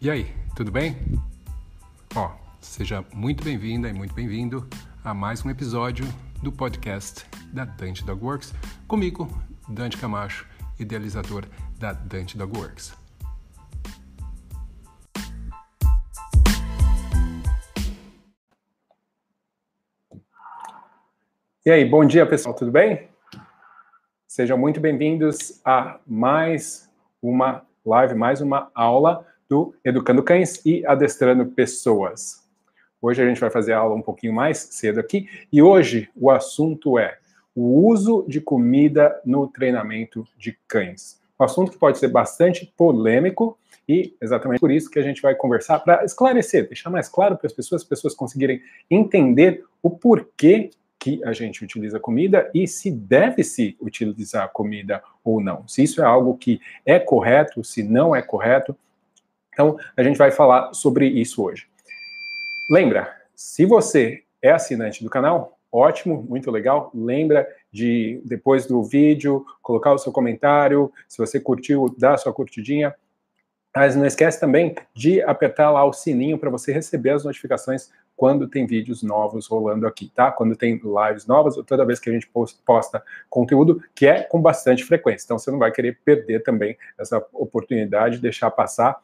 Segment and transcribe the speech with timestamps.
[0.00, 0.96] E aí, tudo bem?
[2.14, 4.64] Ó, seja muito bem-vinda e muito bem-vindo
[5.02, 6.04] a mais um episódio
[6.40, 8.54] do podcast da Dante Dog Works,
[8.86, 9.28] comigo,
[9.68, 10.46] Dante Camacho,
[10.78, 11.46] idealizador
[11.80, 12.96] da Dante Dog Works.
[21.66, 23.08] E aí, bom dia pessoal, tudo bem?
[24.28, 26.88] Sejam muito bem-vindos a mais
[27.20, 32.46] uma live, mais uma aula do Educando Cães e Adestrando Pessoas.
[33.00, 36.30] Hoje a gente vai fazer a aula um pouquinho mais cedo aqui e hoje o
[36.30, 37.16] assunto é
[37.54, 41.20] o uso de comida no treinamento de cães.
[41.40, 43.56] Um assunto que pode ser bastante polêmico
[43.88, 47.46] e exatamente por isso que a gente vai conversar para esclarecer, deixar mais claro para
[47.46, 48.60] as pessoas, as pessoas conseguirem
[48.90, 55.40] entender o porquê que a gente utiliza comida e se deve se utilizar comida ou
[55.40, 55.66] não.
[55.66, 58.76] Se isso é algo que é correto, se não é correto.
[59.58, 61.66] Então, a gente vai falar sobre isso hoje.
[62.70, 66.92] Lembra, se você é assinante do canal, ótimo, muito legal.
[66.94, 70.92] Lembra de, depois do vídeo, colocar o seu comentário.
[71.08, 72.94] Se você curtiu, dá a sua curtidinha.
[73.74, 78.46] Mas não esquece também de apertar lá o sininho para você receber as notificações quando
[78.46, 80.30] tem vídeos novos rolando aqui, tá?
[80.30, 82.30] Quando tem lives novas, ou toda vez que a gente
[82.64, 85.24] posta conteúdo, que é com bastante frequência.
[85.24, 89.02] Então você não vai querer perder também essa oportunidade, deixar passar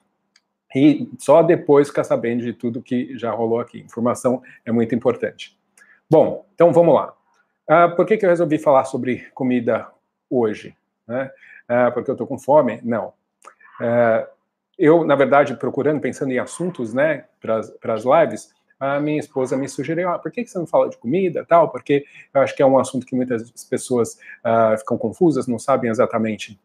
[0.74, 3.80] e só depois ficar sabendo de tudo que já rolou aqui.
[3.80, 5.56] Informação é muito importante.
[6.10, 7.14] Bom, então vamos lá.
[7.68, 9.88] Uh, por que, que eu resolvi falar sobre comida
[10.28, 10.76] hoje?
[11.06, 11.30] Né?
[11.68, 12.80] Uh, porque eu estou com fome?
[12.82, 13.08] Não.
[13.80, 14.26] Uh,
[14.78, 17.60] eu, na verdade, procurando, pensando em assuntos, né, para
[17.94, 21.44] as lives, a minha esposa me sugeriu, ah, por que você não fala de comida
[21.48, 21.70] tal?
[21.70, 24.18] Porque eu acho que é um assunto que muitas pessoas
[24.76, 26.58] ficam confusas, não sabem exatamente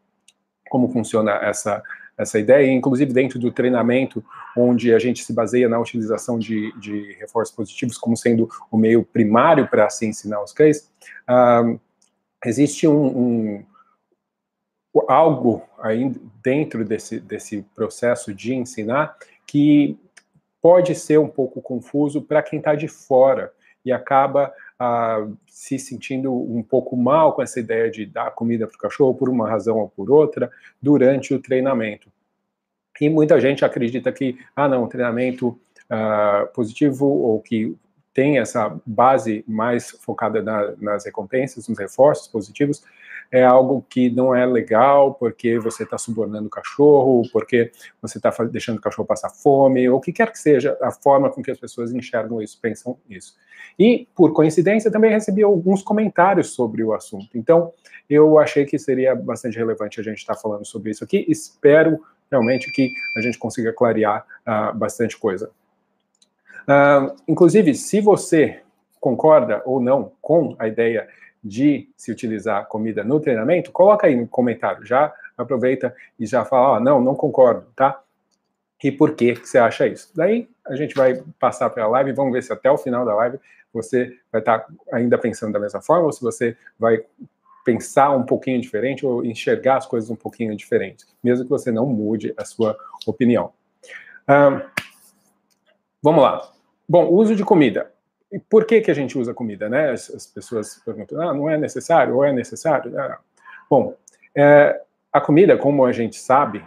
[0.69, 1.83] como funciona essa,
[2.19, 4.21] essa ideia, inclusive dentro do treinamento,
[4.55, 9.05] onde a gente se baseia na utilização de, de reforços positivos como sendo o meio
[9.05, 10.91] primário para se ensinar os cães,
[11.29, 11.79] uh,
[12.45, 13.65] existe um, um,
[15.07, 16.13] algo aí
[16.43, 19.15] dentro desse, desse processo de ensinar
[19.47, 19.97] que
[20.61, 23.53] pode ser um pouco confuso para quem está de fora
[23.85, 28.75] e acaba ah, se sentindo um pouco mal com essa ideia de dar comida para
[28.75, 30.49] o cachorro por uma razão ou por outra
[30.81, 32.09] durante o treinamento.
[33.01, 35.59] E muita gente acredita que, ah, não, treinamento
[35.89, 37.75] ah, positivo ou que
[38.13, 42.83] tem essa base mais focada na, nas recompensas, nos reforços positivos,
[43.31, 48.31] é algo que não é legal porque você está subornando o cachorro, porque você está
[48.45, 51.51] deixando o cachorro passar fome, ou o que quer que seja a forma com que
[51.51, 53.35] as pessoas enxergam isso, pensam isso.
[53.77, 57.37] E, por coincidência, também recebi alguns comentários sobre o assunto.
[57.37, 57.71] Então,
[58.09, 61.25] eu achei que seria bastante relevante a gente estar tá falando sobre isso aqui.
[61.29, 65.51] Espero realmente que a gente consiga clarear uh, bastante coisa.
[66.67, 68.61] Uh, inclusive, se você
[68.99, 71.07] concorda ou não com a ideia
[71.43, 76.77] de se utilizar comida no treinamento, coloca aí no comentário, já aproveita e já fala,
[76.77, 78.01] oh, não, não concordo, tá?
[78.83, 80.11] E por que, você acha isso?
[80.15, 83.13] Daí a gente vai passar para a live, vamos ver se até o final da
[83.15, 83.39] live
[83.73, 87.03] você vai estar tá ainda pensando da mesma forma ou se você vai
[87.63, 91.85] pensar um pouquinho diferente ou enxergar as coisas um pouquinho diferente, mesmo que você não
[91.85, 93.51] mude a sua opinião.
[96.01, 96.49] Vamos lá.
[96.87, 97.91] Bom, uso de comida.
[98.49, 99.91] Por que, que a gente usa comida, né?
[99.91, 102.97] As, as pessoas perguntam, ah, não é necessário ou é necessário?
[102.99, 103.19] Ah.
[103.69, 103.95] Bom,
[104.35, 104.81] é,
[105.11, 106.63] a comida, como a gente sabe,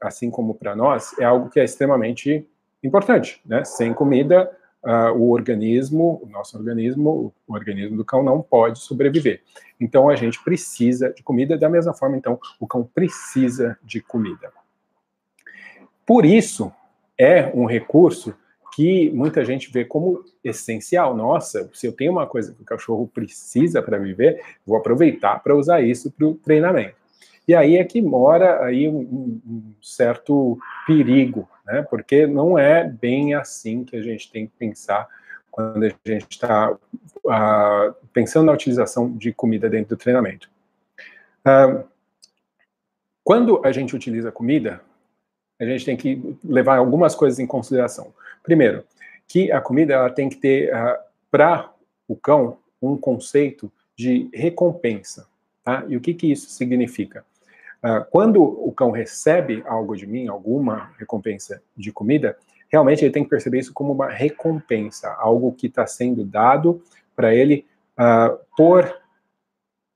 [0.00, 2.48] assim como para nós, é algo que é extremamente
[2.82, 3.64] importante, né?
[3.64, 4.50] Sem comida,
[4.84, 9.42] uh, o organismo, o nosso organismo, o organismo do cão não pode sobreviver.
[9.80, 14.52] Então a gente precisa de comida da mesma forma, então o cão precisa de comida.
[16.06, 16.72] Por isso
[17.18, 18.34] é um recurso
[18.74, 21.16] que muita gente vê como essencial.
[21.16, 25.54] Nossa, se eu tenho uma coisa que o cachorro precisa para viver, vou aproveitar para
[25.54, 26.96] usar isso para o treinamento.
[27.46, 31.82] E aí é que mora aí um, um, certo perigo, né?
[31.82, 35.06] Porque não é bem assim que a gente tem que pensar
[35.50, 40.50] quando a gente está uh, pensando na utilização de comida dentro do treinamento.
[41.46, 41.84] Uh,
[43.22, 44.80] quando a gente utiliza comida,
[45.64, 48.12] a gente tem que levar algumas coisas em consideração.
[48.42, 48.84] Primeiro,
[49.26, 51.00] que a comida ela tem que ter uh, ah,
[51.30, 51.72] para
[52.06, 55.26] o cão um conceito de recompensa.
[55.64, 55.84] Tá?
[55.88, 57.24] E o que, que isso significa?
[57.82, 62.36] Uh, quando o cão recebe algo de mim, alguma recompensa de comida,
[62.68, 66.82] realmente ele tem que perceber isso como uma recompensa, algo que está sendo dado
[67.14, 67.66] para ele
[67.98, 68.92] uh, por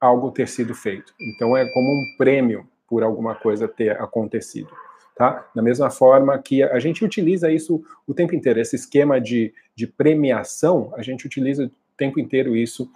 [0.01, 1.13] algo ter sido feito.
[1.21, 4.71] Então é como um prêmio por alguma coisa ter acontecido.
[5.19, 5.51] Tá?
[5.53, 9.85] Da mesma forma que a gente utiliza isso o tempo inteiro, esse esquema de, de
[9.85, 12.89] premiação, a gente utiliza o tempo inteiro isso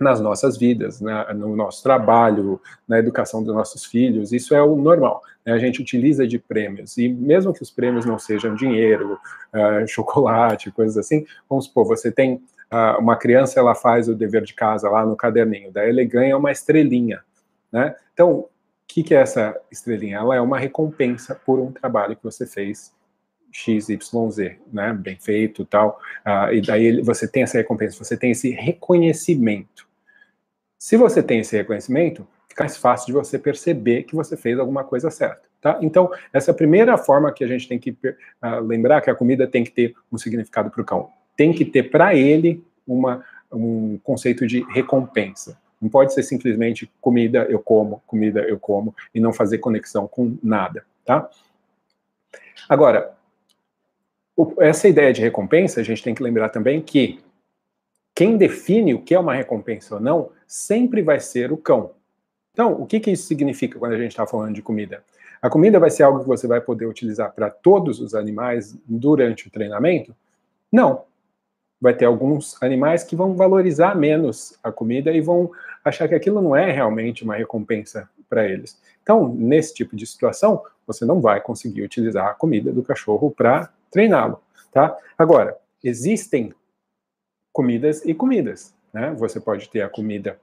[0.00, 2.58] nas nossas vidas, né, no nosso trabalho,
[2.88, 5.20] na educação dos nossos filhos, isso é o normal.
[5.44, 9.18] Né, a gente utiliza de prêmios, e mesmo que os prêmios não sejam dinheiro,
[9.54, 12.36] uh, chocolate, coisas assim, vamos supor, você tem
[12.72, 16.36] uh, uma criança, ela faz o dever de casa lá no caderninho, daí ele ganha
[16.36, 17.20] uma estrelinha,
[17.70, 17.94] né?
[18.14, 18.46] Então,
[18.86, 20.18] que, que é essa estrelinha?
[20.18, 22.92] Ela é uma recompensa por um trabalho que você fez
[23.52, 24.92] XYZ, né?
[24.92, 26.00] Bem feito tal.
[26.26, 29.86] Uh, e daí você tem essa recompensa, você tem esse reconhecimento.
[30.78, 34.84] Se você tem esse reconhecimento, fica mais fácil de você perceber que você fez alguma
[34.84, 35.48] coisa certa.
[35.60, 35.78] Tá?
[35.80, 39.14] Então, essa é a primeira forma que a gente tem que uh, lembrar que a
[39.14, 41.08] comida tem que ter um significado para o cão.
[41.36, 45.61] Tem que ter para ele uma, um conceito de recompensa.
[45.82, 50.38] Não pode ser simplesmente comida eu como, comida eu como, e não fazer conexão com
[50.40, 50.86] nada.
[51.04, 51.28] Tá?
[52.68, 53.12] Agora,
[54.60, 57.20] essa ideia de recompensa, a gente tem que lembrar também que
[58.14, 61.90] quem define o que é uma recompensa ou não sempre vai ser o cão.
[62.52, 65.02] Então, o que, que isso significa quando a gente está falando de comida?
[65.40, 69.48] A comida vai ser algo que você vai poder utilizar para todos os animais durante
[69.48, 70.14] o treinamento?
[70.70, 71.04] Não.
[71.82, 75.50] Vai ter alguns animais que vão valorizar menos a comida e vão
[75.84, 78.80] achar que aquilo não é realmente uma recompensa para eles.
[79.02, 83.68] Então, nesse tipo de situação, você não vai conseguir utilizar a comida do cachorro para
[83.90, 84.40] treiná-lo,
[84.70, 84.96] tá?
[85.18, 86.54] Agora, existem
[87.52, 88.72] comidas e comidas.
[88.92, 89.14] Né?
[89.18, 90.38] Você pode ter a comida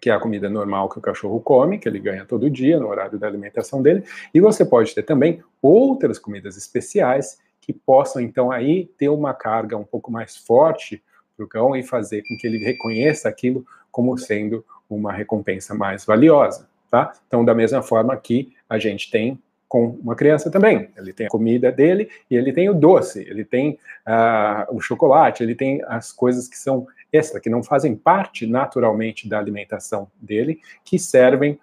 [0.00, 2.88] que é a comida normal que o cachorro come, que ele ganha todo dia no
[2.88, 8.52] horário da alimentação dele, e você pode ter também outras comidas especiais que possam então
[8.52, 11.02] aí ter uma carga um pouco mais forte
[11.36, 16.04] para o cão e fazer com que ele reconheça aquilo como sendo uma recompensa mais
[16.04, 17.12] valiosa, tá?
[17.26, 20.90] Então, da mesma forma que a gente tem com uma criança também.
[20.96, 25.42] Ele tem a comida dele e ele tem o doce, ele tem uh, o chocolate,
[25.42, 30.60] ele tem as coisas que são extra, que não fazem parte naturalmente da alimentação dele,
[30.84, 31.58] que servem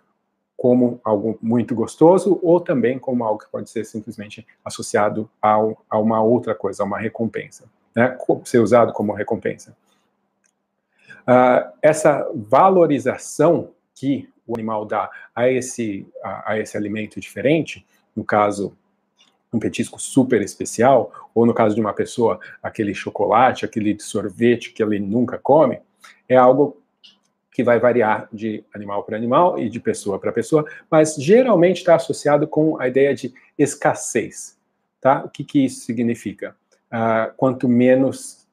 [0.64, 6.00] como algo muito gostoso ou também como algo que pode ser simplesmente associado ao, a
[6.00, 8.18] uma outra coisa, a uma recompensa, né?
[8.46, 9.76] ser usado como recompensa.
[11.28, 17.86] Uh, essa valorização que o animal dá a esse, a, a esse alimento diferente,
[18.16, 18.74] no caso,
[19.54, 24.82] um petisco super especial, ou no caso de uma pessoa, aquele chocolate, aquele sorvete que
[24.82, 25.82] ele nunca come,
[26.30, 26.82] é algo
[27.54, 31.96] que vai variar de animal para animal e de pessoa para pessoa, mas geralmente está
[31.96, 34.58] associado com a ideia de escassez.
[35.00, 35.24] Tá?
[35.24, 36.56] O que, que isso significa?
[36.92, 38.48] Uh, quanto menos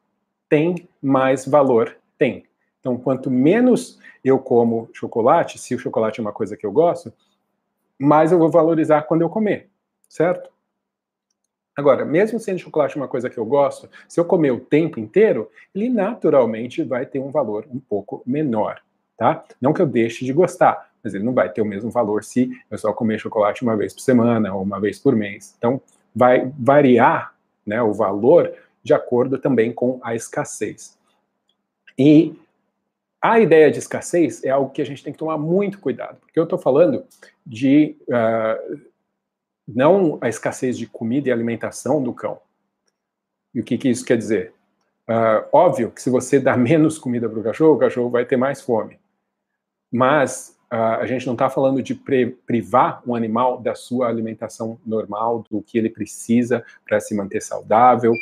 [0.48, 2.44] tem, mais valor tem.
[2.78, 7.12] Então, quanto menos eu como chocolate, se o chocolate é uma coisa que eu gosto,
[7.98, 9.68] mais eu vou valorizar quando eu comer,
[10.08, 10.50] certo?
[11.76, 15.50] Agora, mesmo sendo chocolate uma coisa que eu gosto, se eu comer o tempo inteiro,
[15.74, 18.82] ele naturalmente vai ter um valor um pouco menor,
[19.20, 19.44] tá?
[19.60, 22.50] Não que eu deixe de gostar, mas ele não vai ter o mesmo valor se
[22.70, 25.54] eu só comer chocolate uma vez por semana ou uma vez por mês.
[25.58, 25.78] Então,
[26.16, 27.34] vai variar
[27.66, 28.50] né, o valor
[28.82, 30.96] de acordo também com a escassez.
[31.98, 32.34] E
[33.20, 36.40] a ideia de escassez é algo que a gente tem que tomar muito cuidado, porque
[36.40, 37.04] eu estou falando
[37.44, 38.80] de uh,
[39.68, 42.38] não a escassez de comida e alimentação do cão.
[43.54, 44.54] E o que, que isso quer dizer?
[45.06, 48.38] Uh, óbvio que se você dá menos comida para o cachorro, o cachorro vai ter
[48.38, 48.98] mais fome.
[49.90, 55.44] Mas uh, a gente não está falando de privar um animal da sua alimentação normal,
[55.50, 58.12] do que ele precisa para se manter saudável,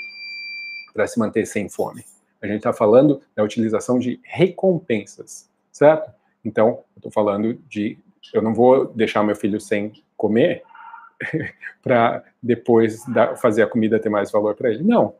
[0.92, 2.04] para se manter sem fome.
[2.40, 6.10] A gente está falando da utilização de recompensas, certo?
[6.44, 7.98] Então, eu estou falando de.
[8.32, 10.62] Eu não vou deixar meu filho sem comer
[11.82, 13.04] para depois
[13.36, 14.84] fazer a comida ter mais valor para ele.
[14.84, 15.14] Não.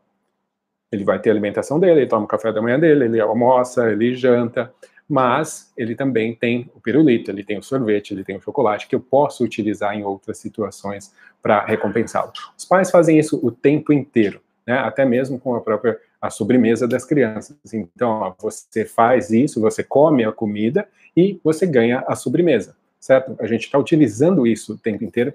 [0.91, 3.91] Ele vai ter a alimentação dele, ele toma o café da manhã dele, ele almoça,
[3.91, 4.73] ele janta,
[5.09, 8.93] mas ele também tem o pirulito, ele tem o sorvete, ele tem o chocolate que
[8.93, 11.11] eu posso utilizar em outras situações
[11.41, 12.31] para recompensá-lo.
[12.55, 14.77] Os pais fazem isso o tempo inteiro, né?
[14.77, 17.55] até mesmo com a própria a sobremesa das crianças.
[17.73, 23.35] Então, ó, você faz isso, você come a comida e você ganha a sobremesa, certo?
[23.39, 25.33] A gente está utilizando isso o tempo inteiro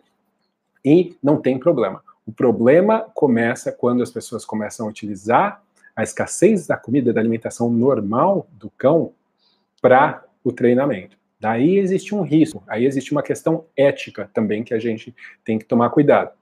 [0.85, 2.03] e não tem problema.
[2.27, 5.63] O problema começa quando as pessoas começam a utilizar
[5.97, 9.13] a escassez da comida, da alimentação normal do cão
[9.85, 11.19] para o treinamento.
[11.39, 15.15] Daí existe um risco, aí existe uma questão ética também que a gente
[15.45, 16.33] tem que tomar cuidado.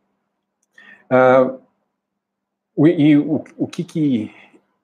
[1.11, 4.33] Uh, e o, o que, que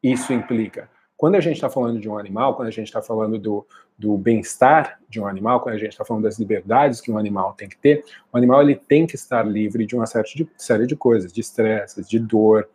[0.02, 0.90] isso implica?
[1.18, 3.66] quando a gente está falando de um animal, quando a gente está falando do,
[3.98, 7.54] do bem-estar de um animal, quando a gente está falando das liberdades que um animal
[7.54, 10.86] tem que ter, o animal ele tem que estar livre de uma série de, série
[10.86, 12.68] de coisas, de estresses, de dor,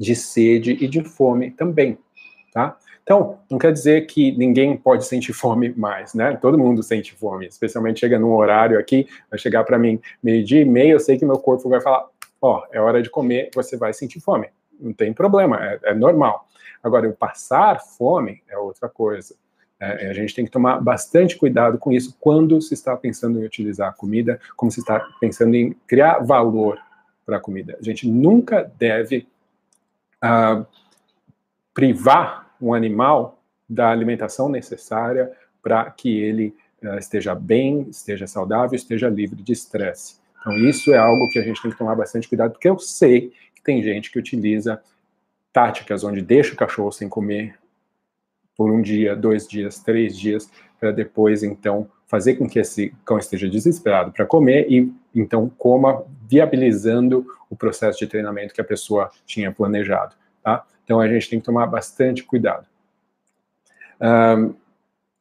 [0.00, 1.96] de sede e de fome também,
[2.52, 2.76] tá?
[3.04, 6.38] Então, não quer dizer que ninguém pode sentir fome mais, né?
[6.40, 10.64] Todo mundo sente fome, especialmente chega num horário aqui, vai chegar para mim meio-dia e
[10.64, 12.06] meio, eu sei que meu corpo vai falar,
[12.40, 14.48] ó, oh, é hora de comer, você vai sentir fome.
[14.80, 16.48] Não tem problema, é, é normal.
[16.82, 19.34] Agora, o passar fome é outra coisa.
[19.78, 23.44] É, a gente tem que tomar bastante cuidado com isso quando se está pensando em
[23.44, 26.78] utilizar a comida, como se está pensando em criar valor
[27.26, 27.76] para a comida.
[27.78, 29.26] A gente nunca deve
[30.22, 30.64] uh,
[31.74, 35.30] privar um animal da alimentação necessária
[35.62, 40.16] para que ele uh, esteja bem, esteja saudável, esteja livre de estresse.
[40.40, 43.32] Então, isso é algo que a gente tem que tomar bastante cuidado, porque eu sei
[43.54, 44.80] que tem gente que utiliza
[45.52, 47.58] táticas onde deixa o cachorro sem comer
[48.56, 53.18] por um dia, dois dias, três dias, para depois, então, fazer com que esse cão
[53.18, 59.10] esteja desesperado para comer e, então, coma, viabilizando o processo de treinamento que a pessoa
[59.24, 60.64] tinha planejado, tá?
[60.84, 62.66] Então, a gente tem que tomar bastante cuidado.
[64.00, 64.54] Um,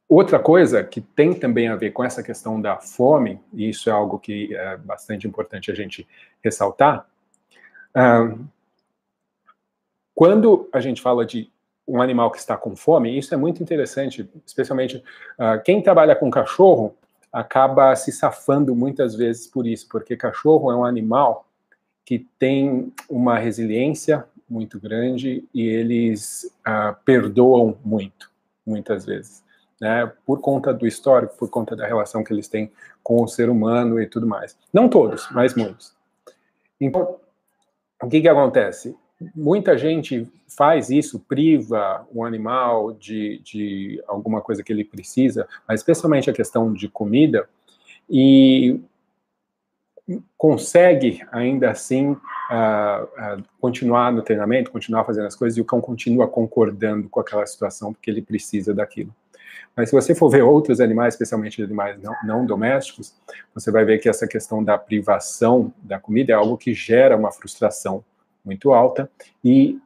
[0.10, 3.94] outra coisa que tem também a ver com essa questão da fome, e isso é
[3.94, 6.06] algo que é bastante importante a gente
[6.44, 7.08] ressaltar,
[7.96, 8.46] um,
[10.14, 11.52] quando a gente fala de
[11.88, 16.30] um animal que está com fome, isso é muito interessante, especialmente uh, quem trabalha com
[16.30, 16.96] cachorro
[17.32, 21.48] acaba se safando muitas vezes por isso, porque cachorro é um animal
[22.06, 28.32] que tem uma resiliência muito grande e eles uh, perdoam muito,
[28.66, 29.44] muitas vezes,
[29.80, 30.12] né?
[30.26, 32.72] Por conta do histórico, por conta da relação que eles têm
[33.02, 34.58] com o ser humano e tudo mais.
[34.72, 35.94] Não todos, mas muitos.
[36.80, 37.18] Então,
[38.02, 38.96] o que que acontece?
[39.36, 45.80] muita gente faz isso, priva o animal de, de alguma coisa que ele precisa, mas
[45.80, 47.48] especialmente a questão de comida,
[48.10, 48.80] e
[50.38, 55.80] consegue ainda assim uh, uh, continuar no treinamento, continuar fazendo as coisas, e o cão
[55.80, 59.14] continua concordando com aquela situação porque ele precisa daquilo.
[59.76, 63.16] Mas se você for ver outros animais, especialmente animais não, não domésticos,
[63.56, 67.32] você vai ver que essa questão da privação da comida é algo que gera uma
[67.32, 68.04] frustração
[68.46, 69.10] muito alta
[69.44, 69.80] e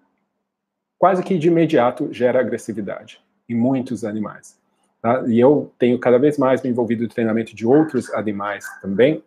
[0.97, 4.57] quase que de imediato gera agressividade em muitos animais.
[5.01, 5.23] Tá?
[5.27, 9.23] E eu tenho cada vez mais me envolvido no treinamento de outros animais também.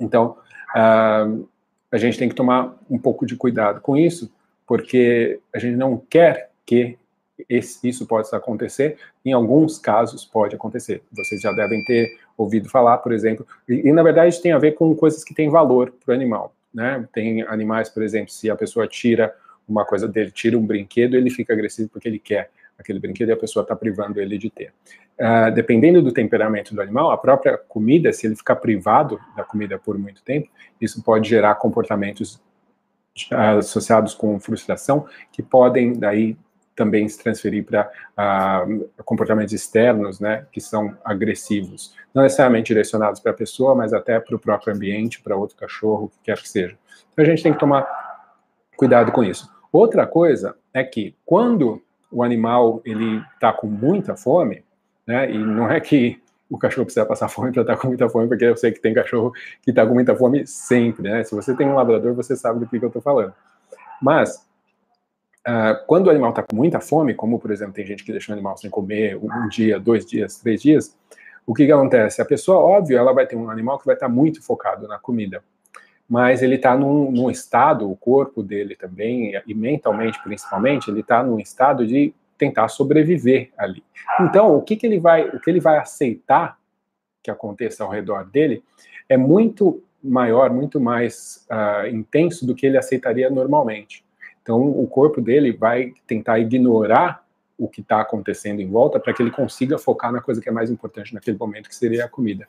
[0.00, 0.36] Então,
[0.74, 1.48] uh,
[1.92, 4.32] a gente tem que tomar um pouco de cuidado com isso,
[4.66, 6.96] porque a gente não quer que
[7.48, 8.96] esse, isso possa acontecer.
[9.24, 11.02] Em alguns casos pode acontecer.
[11.12, 14.72] Vocês já devem ter ouvido falar, por exemplo, e, e na verdade tem a ver
[14.72, 16.54] com coisas que têm valor para o animal.
[16.72, 17.06] Né?
[17.12, 19.34] Tem animais, por exemplo, se a pessoa tira
[19.68, 23.32] uma coisa dele, tira um brinquedo, ele fica agressivo porque ele quer aquele brinquedo e
[23.32, 24.72] a pessoa está privando ele de ter.
[25.18, 29.78] Uh, dependendo do temperamento do animal, a própria comida, se ele ficar privado da comida
[29.78, 30.48] por muito tempo,
[30.80, 32.40] isso pode gerar comportamentos
[33.58, 36.36] associados com frustração que podem daí
[36.74, 43.32] também se transferir para uh, comportamentos externos, né, que são agressivos, não necessariamente direcionados para
[43.32, 46.48] a pessoa, mas até para o próprio ambiente, para outro cachorro, o que quer que
[46.48, 46.78] seja.
[47.12, 47.86] Então a gente tem que tomar
[48.76, 49.52] cuidado com isso.
[49.70, 54.64] Outra coisa é que quando o animal ele está com muita fome,
[55.06, 58.08] né, e não é que o cachorro precisa passar fome para estar tá com muita
[58.08, 61.22] fome, porque eu sei que tem cachorro que está com muita fome sempre, né?
[61.22, 63.32] Se você tem um labrador, você sabe do que, que eu estou falando.
[64.02, 64.48] Mas
[65.48, 68.30] Uh, quando o animal está com muita fome, como por exemplo tem gente que deixa
[68.30, 70.94] o animal sem comer um dia, dois dias, três dias,
[71.46, 72.20] o que, que acontece?
[72.20, 74.98] A pessoa, óbvio, ela vai ter um animal que vai estar tá muito focado na
[74.98, 75.42] comida,
[76.10, 81.22] mas ele está num, num, estado, o corpo dele também, e mentalmente principalmente, ele está
[81.22, 83.80] num estado de tentar sobreviver ali.
[84.20, 86.58] Então, o que, que ele vai, o que ele vai aceitar
[87.22, 88.60] que aconteça ao redor dele
[89.08, 94.04] é muito maior, muito mais uh, intenso do que ele aceitaria normalmente.
[94.42, 97.24] Então, o corpo dele vai tentar ignorar
[97.60, 100.52] o que está acontecendo em volta para que ele consiga focar na coisa que é
[100.52, 102.48] mais importante naquele momento, que seria a comida.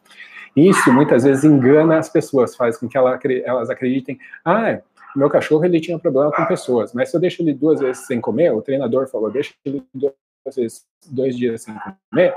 [0.56, 4.80] Isso muitas vezes engana as pessoas, faz com que elas acreditem: ah,
[5.16, 8.22] meu cachorro ele tinha problema com pessoas, mas se eu deixo ele duas vezes sem
[8.22, 10.14] comer, o treinador falou, deixa ele duas
[10.56, 11.76] vezes, dois dias sem
[12.10, 12.34] comer,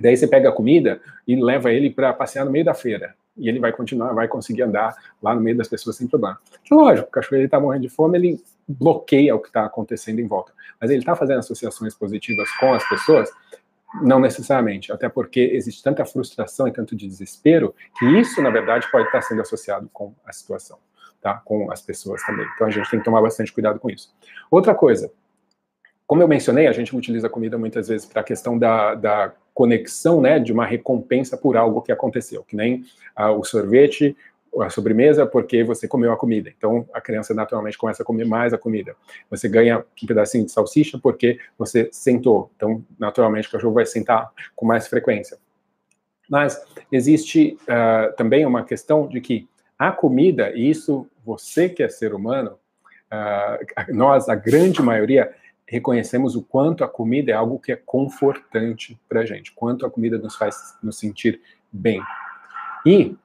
[0.00, 3.48] daí você pega a comida e leva ele para passear no meio da feira e
[3.48, 6.38] ele vai continuar, vai conseguir andar lá no meio das pessoas sem problema.
[6.70, 10.52] Lógico, o cachorro está morrendo de fome, ele bloqueia o que está acontecendo em volta.
[10.80, 13.30] Mas ele está fazendo associações positivas com as pessoas?
[14.02, 19.06] Não necessariamente, até porque existe tanta frustração e tanto desespero que isso, na verdade, pode
[19.06, 20.78] estar sendo associado com a situação,
[21.20, 21.34] tá?
[21.44, 22.46] com as pessoas também.
[22.54, 24.12] Então a gente tem que tomar bastante cuidado com isso.
[24.50, 25.12] Outra coisa,
[26.06, 29.32] como eu mencionei, a gente utiliza a comida muitas vezes para a questão da, da,
[29.54, 32.84] conexão, né, de uma recompensa por algo que aconteceu, que nem
[33.14, 34.16] ah, o sorvete,
[34.60, 36.52] a sobremesa, porque você comeu a comida.
[36.56, 38.94] Então, a criança naturalmente começa a comer mais a comida.
[39.30, 42.50] Você ganha um pedacinho de salsicha porque você sentou.
[42.56, 45.38] Então, naturalmente, o cachorro vai sentar com mais frequência.
[46.28, 51.88] Mas existe uh, também uma questão de que a comida, e isso você que é
[51.88, 52.52] ser humano,
[53.12, 55.32] uh, nós, a grande maioria,
[55.66, 59.90] reconhecemos o quanto a comida é algo que é confortante para a gente, quanto a
[59.90, 61.40] comida nos faz nos sentir
[61.72, 62.00] bem.
[62.84, 63.16] E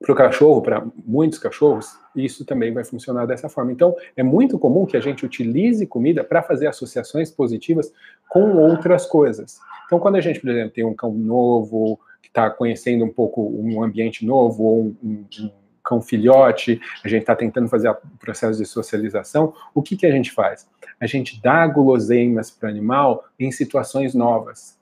[0.00, 3.72] para o cachorro, para muitos cachorros, isso também vai funcionar dessa forma.
[3.72, 7.90] Então, é muito comum que a gente utilize comida para fazer associações positivas
[8.28, 9.58] com outras coisas.
[9.86, 13.42] Então, quando a gente, por exemplo, tem um cão novo, que está conhecendo um pouco
[13.42, 15.50] um ambiente novo, ou um, um,
[15.84, 20.10] cão filhote, a gente está tentando fazer o processo de socialização, o que, que a
[20.10, 20.66] gente faz?
[20.98, 24.78] A gente dá guloseimas para o animal em situações novas,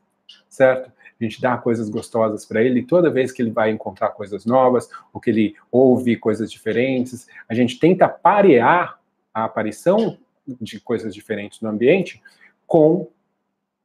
[0.49, 0.93] certo?
[1.21, 4.47] A gente dá coisas gostosas para ele, e toda vez que ele vai encontrar coisas
[4.47, 8.99] novas, ou que ele ouve coisas diferentes, a gente tenta parear
[9.35, 10.17] a aparição
[10.61, 12.23] de coisas diferentes no ambiente
[12.67, 13.09] com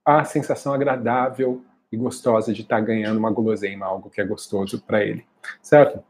[0.06, 4.82] a sensação agradável e gostosa de estar tá ganhando uma guloseima, algo que é gostoso
[4.82, 5.26] para ele,
[5.62, 6.04] certo?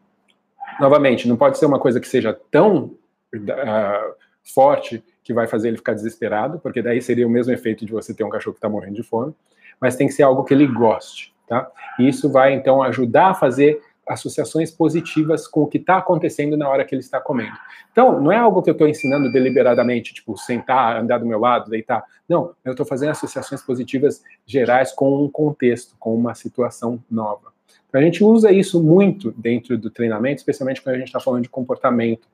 [0.80, 2.96] Novamente, não pode ser uma coisa que seja tão
[3.36, 4.16] uh,
[4.54, 8.14] forte que vai fazer ele ficar desesperado, porque daí seria o mesmo efeito de você
[8.14, 9.34] ter um cachorro que está morrendo de fome,
[9.80, 11.70] mas tem que ser algo que ele goste, tá?
[12.00, 16.70] E isso vai, então, ajudar a fazer associações positivas com o que está acontecendo na
[16.70, 17.58] hora que ele está comendo.
[17.92, 21.70] Então, não é algo que eu estou ensinando deliberadamente, tipo, sentar, andar do meu lado,
[21.70, 22.04] deitar.
[22.28, 27.57] Não, eu estou fazendo associações positivas gerais com um contexto, com uma situação nova.
[27.94, 31.50] A gente usa isso muito dentro do treinamento, especialmente quando a gente está falando de
[31.50, 32.28] comportamento.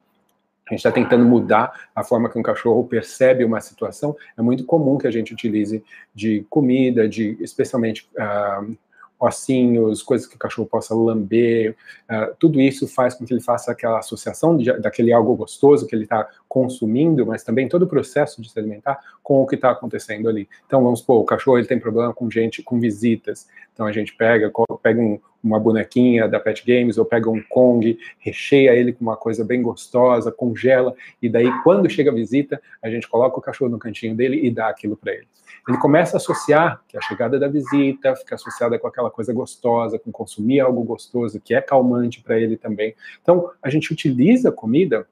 [0.68, 4.16] A gente está tentando mudar a forma que um cachorro percebe uma situação.
[4.38, 5.84] É muito comum que a gente utilize
[6.16, 8.76] de comida, de especialmente uh,
[9.26, 11.76] ossinhos, coisas que o cachorro possa lamber,
[12.10, 15.96] uh, tudo isso faz com que ele faça aquela associação de, daquele algo gostoso que
[15.96, 19.72] ele está consumindo, mas também todo o processo de se alimentar com o que está
[19.72, 20.48] acontecendo ali.
[20.68, 24.14] Então, vamos supor, o cachorro ele tem problema com gente, com visitas, então a gente
[24.16, 29.04] pega, pega um, uma bonequinha da Pet Games ou pega um Kong, recheia ele com
[29.04, 33.42] uma coisa bem gostosa, congela, e daí quando chega a visita, a gente coloca o
[33.42, 35.28] cachorro no cantinho dele e dá aquilo para ele.
[35.68, 39.98] Ele começa a associar que a chegada da visita fica associada com aquela coisa gostosa,
[39.98, 42.94] com consumir algo gostoso, que é calmante para ele também.
[43.22, 45.08] Então, a gente utiliza a comida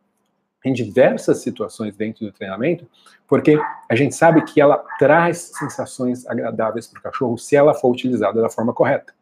[0.63, 2.85] em diversas situações dentro do treinamento,
[3.27, 3.59] porque
[3.89, 8.41] a gente sabe que ela traz sensações agradáveis para o cachorro se ela for utilizada
[8.41, 9.13] da forma correta.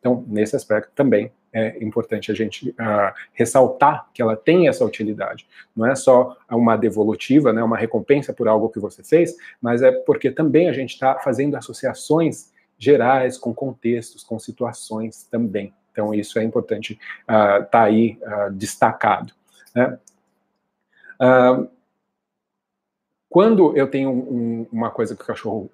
[0.00, 5.46] Então, nesse aspecto também é importante a gente uh, ressaltar que ela tem essa utilidade.
[5.74, 9.90] Não é só uma devolutiva, né, uma recompensa por algo que você fez, mas é
[9.90, 15.74] porque também a gente está fazendo associações gerais com contextos, com situações também.
[15.90, 19.32] Então, isso é importante estar uh, tá aí uh, destacado.
[19.74, 19.98] Né?
[21.20, 21.68] Uh,
[23.28, 25.70] quando eu tenho um, uma coisa que o cachorro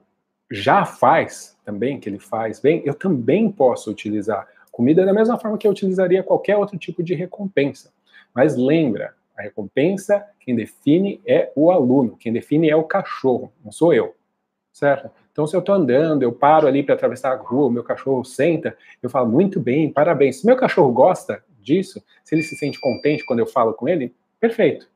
[0.50, 5.56] já faz também, que ele faz bem, eu também posso utilizar comida da mesma forma
[5.56, 7.92] que eu utilizaria qualquer outro tipo de recompensa.
[8.34, 13.70] Mas lembra, a recompensa, quem define é o aluno, quem define é o cachorro, não
[13.70, 14.16] sou eu,
[14.72, 15.08] certo?
[15.30, 18.24] Então, se eu estou andando, eu paro ali para atravessar a rua, o meu cachorro
[18.24, 20.40] senta, eu falo, muito bem, parabéns.
[20.40, 24.12] Se meu cachorro gosta disso, se ele se sente contente quando eu falo com ele,
[24.40, 24.88] perfeito.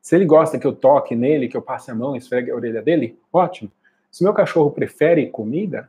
[0.00, 2.54] Se ele gosta que eu toque nele, que eu passe a mão e esfregue a
[2.54, 3.72] orelha dele, ótimo.
[4.08, 5.88] Se meu cachorro prefere comida,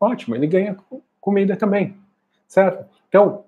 [0.00, 0.76] ótimo, ele ganha
[1.20, 1.96] comida também,
[2.52, 2.84] certo?
[3.08, 3.46] Então,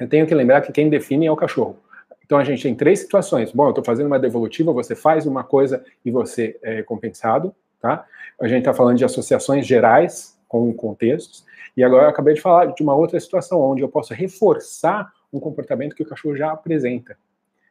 [0.00, 1.76] eu tenho que lembrar que quem define é o cachorro.
[2.24, 3.50] Então a gente tem três situações.
[3.50, 8.06] Bom, eu estou fazendo uma devolutiva, você faz uma coisa e você é compensado, tá?
[8.40, 11.44] A gente está falando de associações gerais com contextos.
[11.76, 15.40] E agora eu acabei de falar de uma outra situação onde eu posso reforçar um
[15.40, 17.18] comportamento que o cachorro já apresenta.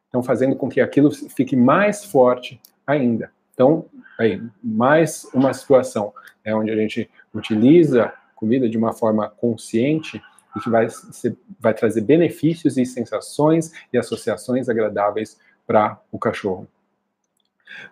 [0.08, 3.30] Então, fazendo com que aquilo fique mais forte ainda.
[3.54, 3.86] Então,
[4.18, 6.12] aí, mais uma situação
[6.44, 10.22] é onde a gente utiliza comida de uma forma consciente
[10.56, 16.66] e que vai, ser, vai trazer benefícios e sensações e associações agradáveis para o cachorro.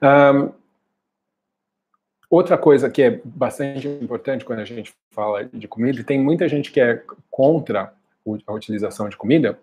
[0.02, 0.52] Um,
[2.30, 6.48] outra coisa que é bastante importante quando a gente fala de comida, e tem muita
[6.48, 7.92] gente que é contra
[8.46, 9.58] a utilização de comida,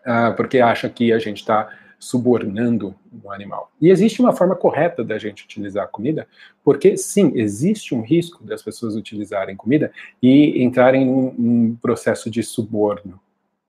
[0.00, 3.70] uh, porque acha que a gente está subornando o animal.
[3.78, 6.26] E existe uma forma correta da gente utilizar a comida,
[6.64, 12.42] porque sim, existe um risco das pessoas utilizarem comida e entrarem num, num processo de
[12.42, 13.20] suborno,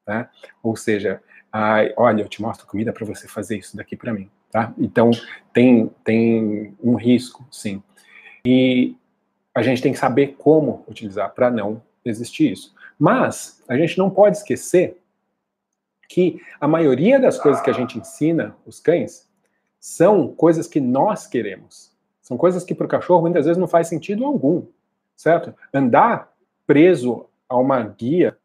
[0.08, 0.30] né?
[0.64, 4.30] Ou seja, ai, olha, eu te mostro comida para você fazer isso daqui para mim,
[4.50, 4.74] tá?
[4.78, 5.12] Então
[5.54, 7.84] tem tem um risco, sim.
[8.46, 8.96] E
[9.54, 12.74] a gente tem que saber como utilizar para não existir isso.
[12.98, 15.01] Mas a gente não pode esquecer
[16.12, 19.30] que a maioria das coisas que a gente ensina os cães
[19.80, 21.96] são coisas que nós queremos.
[22.22, 24.66] São coisas que para o cachorro muitas vezes não faz sentido algum,
[25.16, 25.56] certo?
[25.74, 26.34] Andar
[26.68, 28.38] preso a uma guia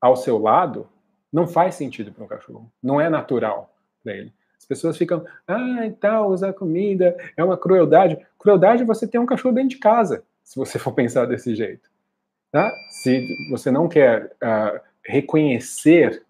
[0.00, 0.88] ao seu lado
[1.30, 2.72] não faz sentido para um cachorro.
[2.82, 4.32] Não é natural para ele.
[4.58, 8.18] As pessoas ficam, ah, e tal, usar comida é uma crueldade.
[8.38, 11.90] Crueldade é você ter um cachorro dentro de casa, se você for pensar desse jeito.
[12.50, 12.72] Tá?
[13.02, 16.24] Se você não quer uh, reconhecer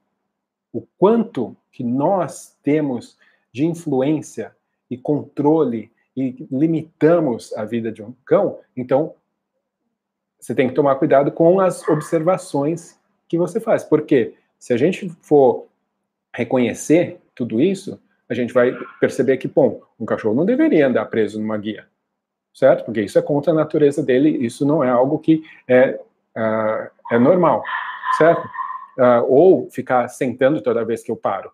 [0.73, 3.17] o quanto que nós temos
[3.53, 4.55] de influência
[4.91, 9.15] e controle e limitamos a vida de um cão, então
[10.39, 13.85] você tem que tomar cuidado com as observações que você faz.
[13.85, 15.67] Porque se a gente for
[16.35, 21.41] reconhecer tudo isso, a gente vai perceber que, bom, um cachorro não deveria andar preso
[21.41, 21.87] numa guia,
[22.55, 22.85] certo?
[22.85, 26.01] Porque isso é contra a natureza dele, isso não é algo que é,
[26.37, 27.63] uh, é normal,
[28.17, 28.49] certo?
[28.99, 31.53] Uh, ou ficar sentando toda vez que eu paro.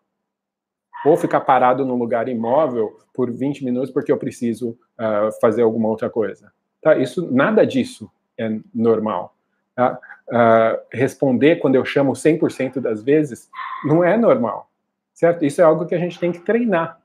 [1.04, 5.88] Ou ficar parado num lugar imóvel por 20 minutos porque eu preciso uh, fazer alguma
[5.88, 6.52] outra coisa.
[6.82, 6.96] Tá?
[6.96, 9.34] Isso, nada disso é normal.
[9.74, 9.98] Tá?
[10.28, 13.48] Uh, responder quando eu chamo 100% das vezes
[13.84, 14.68] não é normal,
[15.14, 15.44] certo?
[15.44, 17.00] Isso é algo que a gente tem que treinar.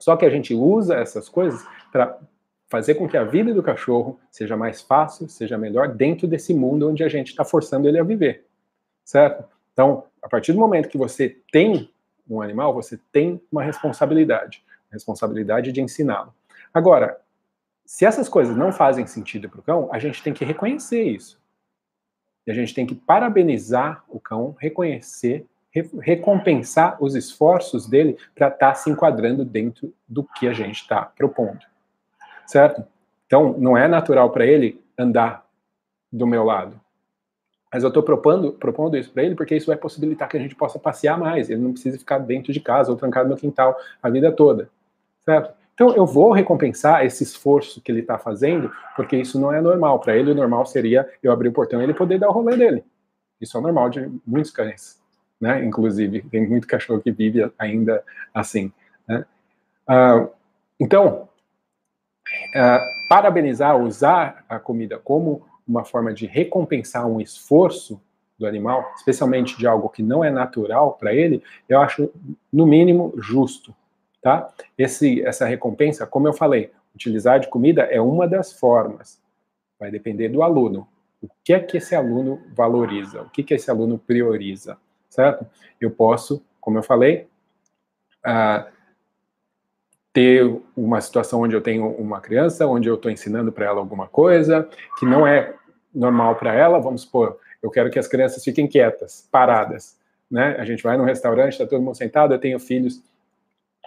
[0.00, 2.18] Só que a gente usa essas coisas para
[2.70, 6.88] fazer com que a vida do cachorro seja mais fácil, seja melhor dentro desse mundo
[6.88, 8.46] onde a gente está forçando ele a viver,
[9.04, 9.44] certo?
[9.72, 11.90] Então, a partir do momento que você tem
[12.28, 16.32] um animal, você tem uma responsabilidade, responsabilidade de ensiná-lo.
[16.72, 17.20] Agora,
[17.84, 21.40] se essas coisas não fazem sentido para o cão, a gente tem que reconhecer isso.
[22.46, 28.48] E a gente tem que parabenizar o cão, reconhecer, re recompensar os esforços dele para
[28.48, 31.60] estar tá se enquadrando dentro do que a gente está propondo.
[32.46, 32.84] Certo?
[33.26, 35.46] Então, não é natural para ele andar
[36.12, 36.80] do meu lado.
[37.72, 40.56] Mas eu estou propondo, propondo isso para ele porque isso vai possibilitar que a gente
[40.56, 41.48] possa passear mais.
[41.48, 44.68] Ele não precisa ficar dentro de casa ou trancado no quintal a vida toda.
[45.20, 45.54] Certo?
[45.80, 49.98] Então, eu vou recompensar esse esforço que ele está fazendo, porque isso não é normal.
[49.98, 52.54] Para ele, o normal seria eu abrir o portão e ele poder dar o rolê
[52.54, 52.84] dele.
[53.40, 55.00] Isso é normal de muitos cães,
[55.40, 55.64] né?
[55.64, 58.04] Inclusive, tem muito cachorro que vive ainda
[58.34, 58.70] assim.
[59.08, 59.24] Né?
[59.88, 60.28] Uh,
[60.78, 61.28] então,
[62.54, 68.00] uh, parabenizar, usar a comida como uma forma de recompensar um esforço
[68.38, 72.10] do animal, especialmente de algo que não é natural para ele, eu acho,
[72.52, 73.74] no mínimo, justo
[74.20, 74.52] tá?
[74.76, 79.20] Esse, essa recompensa, como eu falei, utilizar de comida é uma das formas.
[79.78, 80.86] Vai depender do aluno.
[81.22, 83.22] O que é que esse aluno valoriza?
[83.22, 84.78] O que que esse aluno prioriza?
[85.08, 85.46] Certo?
[85.80, 87.26] Eu posso, como eu falei,
[88.26, 88.70] uh,
[90.12, 94.06] ter uma situação onde eu tenho uma criança, onde eu estou ensinando para ela alguma
[94.08, 95.54] coisa que não é
[95.94, 96.78] normal para ela.
[96.78, 99.98] Vamos supor, eu quero que as crianças fiquem quietas, paradas.
[100.30, 100.56] Né?
[100.58, 103.02] A gente vai num restaurante, está todo mundo sentado, eu tenho filhos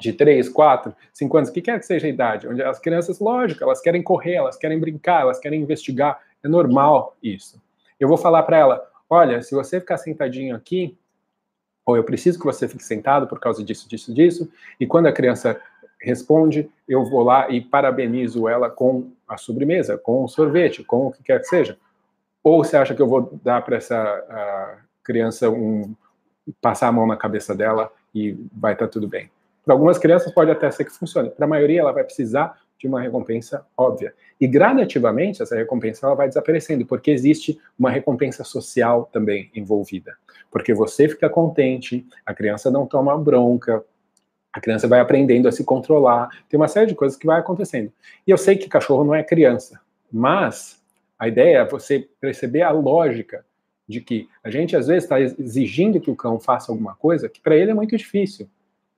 [0.02, 3.64] de 3, 4, 5 anos, que quer que seja a idade, onde as crianças, lógico,
[3.64, 7.62] elas querem correr, elas querem brincar, elas querem investigar, é normal isso.
[8.00, 10.98] Eu vou falar para ela, olha, se você ficar sentadinho aqui,
[11.86, 15.14] ou eu preciso que você fique sentado por causa disso, disso, disso, e quando a
[15.14, 15.60] criança
[16.02, 21.12] responde, eu vou lá e parabenizo ela com a sobremesa, com o sorvete, com o
[21.12, 21.78] que quer que seja.
[22.44, 25.96] Ou você acha que eu vou dar para essa criança um
[26.62, 29.32] passar a mão na cabeça dela e vai estar tá tudo bem?
[29.64, 31.30] Para algumas crianças pode até ser que funcione.
[31.30, 34.14] Para a maioria, ela vai precisar de uma recompensa óbvia.
[34.40, 40.18] E gradativamente essa recompensa ela vai desaparecendo, porque existe uma recompensa social também envolvida.
[40.52, 43.82] Porque você fica contente, a criança não toma bronca,
[44.52, 47.92] a criança vai aprendendo a se controlar, tem uma série de coisas que vai acontecendo.
[48.28, 49.80] E eu sei que cachorro não é criança,
[50.12, 50.83] mas
[51.24, 53.46] a ideia é você perceber a lógica
[53.88, 57.40] de que a gente às vezes está exigindo que o cão faça alguma coisa que
[57.40, 58.50] para ele é muito difícil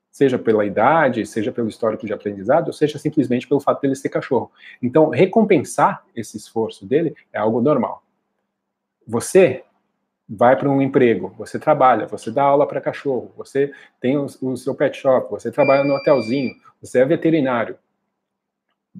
[0.10, 4.08] seja pela idade, seja pelo histórico de aprendizado, ou seja simplesmente pelo fato dele ser
[4.08, 4.50] cachorro.
[4.82, 8.02] Então, recompensar esse esforço dele é algo normal.
[9.06, 9.66] Você
[10.28, 14.56] vai para um emprego, você trabalha, você dá aula para cachorro, você tem o, o,
[14.56, 17.78] seu pet shop, você trabalha no hotelzinho, você é veterinário.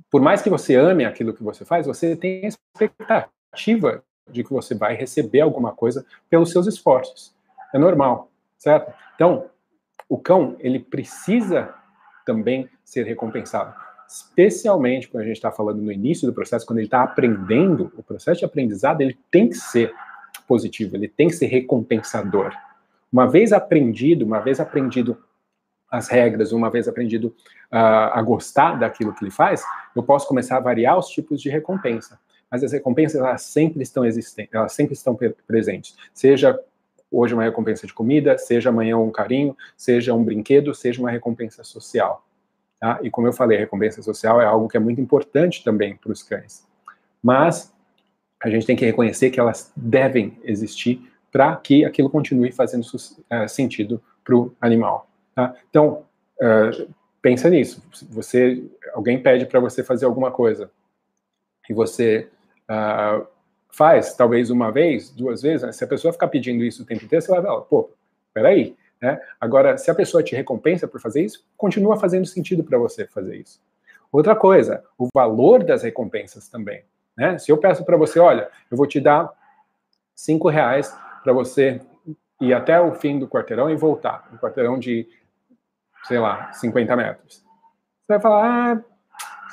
[0.10, 4.52] Por mais que você ame aquilo que você faz, você tem a expectativa de que
[4.52, 7.34] você vai receber alguma coisa pelos seus esforços.
[7.74, 8.94] É normal, certo?
[9.16, 9.46] Então,
[10.10, 11.74] o cão, ele precisa
[12.26, 13.74] também ser recompensado.
[14.08, 18.04] Especialmente quando a gente está falando no início do processo, quando ele está aprendendo, o
[18.04, 19.94] processo de aprendizado ele tem que ser
[20.48, 22.54] positivo, ele tem que ser recompensador.
[23.12, 25.18] Uma vez aprendido, uma vez aprendido
[25.90, 27.28] as regras, uma vez aprendido
[27.72, 29.64] uh, a gostar daquilo que ele faz,
[29.96, 32.20] eu posso começar a variar os tipos de recompensa.
[32.50, 35.18] Mas as recompensas elas sempre estão existentes, elas sempre estão
[35.48, 35.96] presentes.
[36.14, 36.60] Seja
[37.12, 41.64] hoje uma recompensa de comida, seja amanhã um carinho, seja um brinquedo, seja uma recompensa
[41.64, 42.26] social.
[42.80, 43.00] Tá?
[43.02, 46.12] E como eu falei, a recompensa social é algo que é muito importante também para
[46.12, 46.66] os cães.
[47.24, 47.74] Mas
[48.44, 53.50] a gente tem que reconhecer que elas devem existir para que aquilo continue fazendo uh,
[53.50, 55.08] sentido para o animal.
[55.36, 55.54] Tá?
[55.70, 56.06] Então,
[56.42, 57.84] uh, pensa nisso.
[58.10, 60.72] Você, alguém pede para você fazer alguma coisa
[61.70, 62.30] e você
[62.70, 63.28] uh,
[63.70, 65.72] faz, talvez uma vez, duas vezes, né?
[65.72, 67.90] se a pessoa ficar pedindo isso o tempo inteiro, você vai falar, pô,
[68.34, 68.76] peraí.
[69.02, 69.20] Né?
[69.40, 73.36] Agora, se a pessoa te recompensa por fazer isso, continua fazendo sentido para você fazer
[73.36, 73.62] isso.
[74.12, 76.86] Outra coisa, o valor das recompensas também.
[77.18, 77.38] Né?
[77.38, 79.30] Se eu peço para você, olha, eu vou te dar
[80.16, 81.82] cinco reais para você
[82.40, 85.08] ir até o fim do quarteirão e voltar, um quarteirão de,
[86.08, 87.36] sei lá, 50 metros.
[87.36, 88.82] Você vai falar, ah,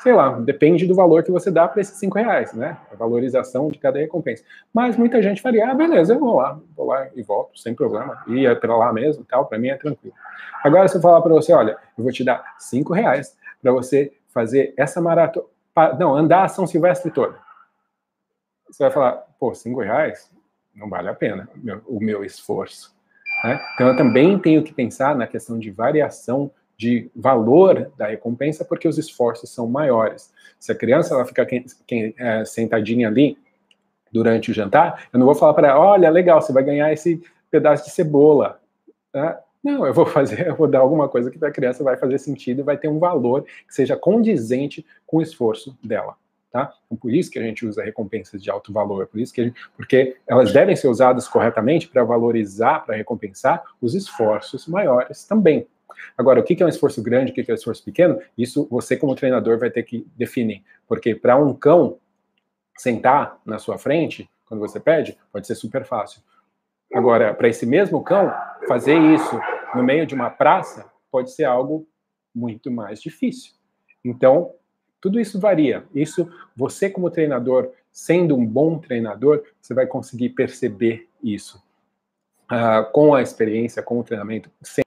[0.02, 2.76] sei lá, depende do valor que você dá para esses cinco reais, né?
[2.92, 4.44] A valorização de cada recompensa.
[4.72, 8.22] Mas muita gente faria, ah, beleza, eu vou lá, vou lá e volto, sem problema.
[8.26, 10.14] E é para lá mesmo, tal, para mim é tranquilo.
[10.62, 14.12] Agora, se eu falar para você, olha, eu vou te dar cinco reais para você
[14.28, 15.46] fazer essa maratona,
[15.98, 17.38] não, andar a São Silvestre toda.
[18.68, 20.30] Você vai falar, pô, cinco reais?
[20.74, 21.48] Não vale a pena
[21.86, 22.94] o meu esforço.
[23.44, 23.60] Né?
[23.74, 28.88] Então, eu também tenho que pensar na questão de variação de valor da recompensa, porque
[28.88, 30.32] os esforços são maiores.
[30.58, 33.38] Se a criança ela fica quem, quem, é, sentadinha ali
[34.10, 37.22] durante o jantar, eu não vou falar para ela, olha, legal, você vai ganhar esse
[37.50, 38.60] pedaço de cebola.
[39.14, 39.38] Né?
[39.62, 42.18] Não, eu vou fazer, eu vou dar alguma coisa que para a criança vai fazer
[42.18, 46.16] sentido e vai ter um valor que seja condizente com o esforço dela.
[46.52, 46.70] Tá?
[46.84, 49.58] Então, por isso que a gente usa recompensas de alto valor, por isso que gente,
[49.74, 55.66] porque elas devem ser usadas corretamente para valorizar, para recompensar os esforços maiores também.
[56.16, 58.98] Agora, o que é um esforço grande, o que é um esforço pequeno, isso você,
[58.98, 60.62] como treinador, vai ter que definir.
[60.86, 61.98] Porque para um cão
[62.76, 66.20] sentar na sua frente, quando você pede, pode ser super fácil.
[66.92, 68.30] Agora, para esse mesmo cão,
[68.68, 69.40] fazer isso
[69.74, 71.86] no meio de uma praça pode ser algo
[72.34, 73.54] muito mais difícil.
[74.04, 74.52] Então,
[75.02, 75.84] tudo isso varia.
[75.94, 81.62] Isso, você, como treinador, sendo um bom treinador, você vai conseguir perceber isso.
[82.44, 84.82] Uh, com a experiência, com o treinamento, sem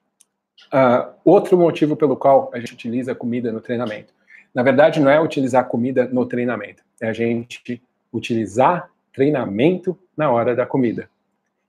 [0.74, 4.12] Uh, outro motivo pelo qual a gente utiliza comida no treinamento.
[4.54, 10.56] Na verdade, não é utilizar comida no treinamento, é a gente utilizar treinamento na hora
[10.56, 11.08] da comida.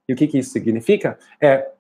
[0.09, 1.19] E o que, que isso significa?
[1.41, 1.71] É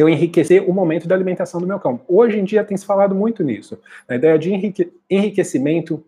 [0.00, 2.00] eu enriquecer o momento da alimentação do meu cão.
[2.08, 6.02] Hoje em dia tem se falado muito nisso, na ideia de enrique enriquecimento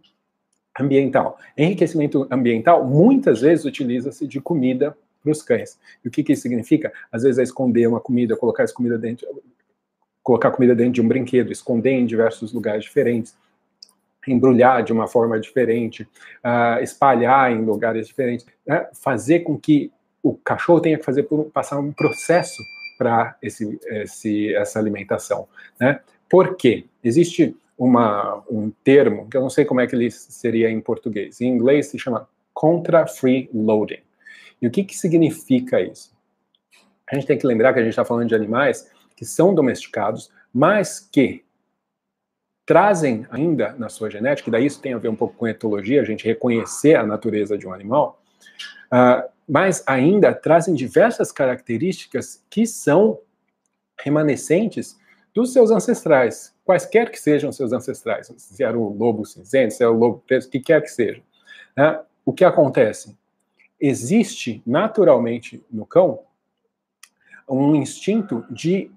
[0.78, 1.38] ambiental.
[1.56, 5.78] Enriquecimento ambiental muitas vezes utiliza-se de comida para os cães.
[6.04, 6.92] E o que, que isso significa?
[7.10, 9.26] Às vezes é esconder uma comida, colocar essa comida dentro,
[10.22, 13.36] colocar comida dentro de um brinquedo, esconder em diversos lugares diferentes,
[14.26, 16.04] embrulhar de uma forma diferente,
[16.44, 18.88] uh, espalhar em lugares diferentes, né?
[18.94, 22.62] fazer com que o cachorro tenha que fazer por, passar um processo
[22.98, 26.00] para esse, esse, essa alimentação, né?
[26.28, 26.86] Por quê?
[27.02, 31.40] Existe uma, um termo que eu não sei como é que ele seria em português.
[31.40, 34.00] Em inglês se chama contra-free loading.
[34.60, 36.12] E o que, que significa isso?
[37.10, 40.30] A gente tem que lembrar que a gente está falando de animais que são domesticados,
[40.52, 41.44] mas que
[42.64, 46.00] trazem ainda na sua genética, e daí isso tem a ver um pouco com etologia,
[46.00, 48.22] a gente reconhecer a natureza de um animal,
[48.92, 53.18] uh, mas ainda trazem diversas características que são
[53.98, 54.98] remanescentes
[55.34, 59.92] dos seus ancestrais, quaisquer que sejam seus ancestrais, se era o lobo cinzento, se era
[59.92, 61.22] o lobo preso, o que quer que seja.
[61.76, 62.00] Né?
[62.24, 63.16] O que acontece?
[63.80, 66.20] Existe naturalmente no cão
[67.48, 68.90] um instinto de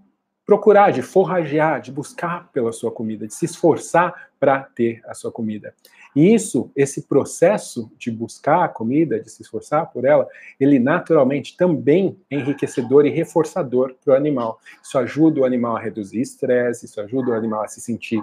[0.45, 5.31] procurar, de forragear, de buscar pela sua comida, de se esforçar para ter a sua
[5.31, 5.73] comida.
[6.15, 10.27] E isso, esse processo de buscar a comida, de se esforçar por ela,
[10.58, 14.60] ele naturalmente também é enriquecedor e reforçador para o animal.
[14.81, 18.21] Isso ajuda o animal a reduzir estresse, isso ajuda o animal a se sentir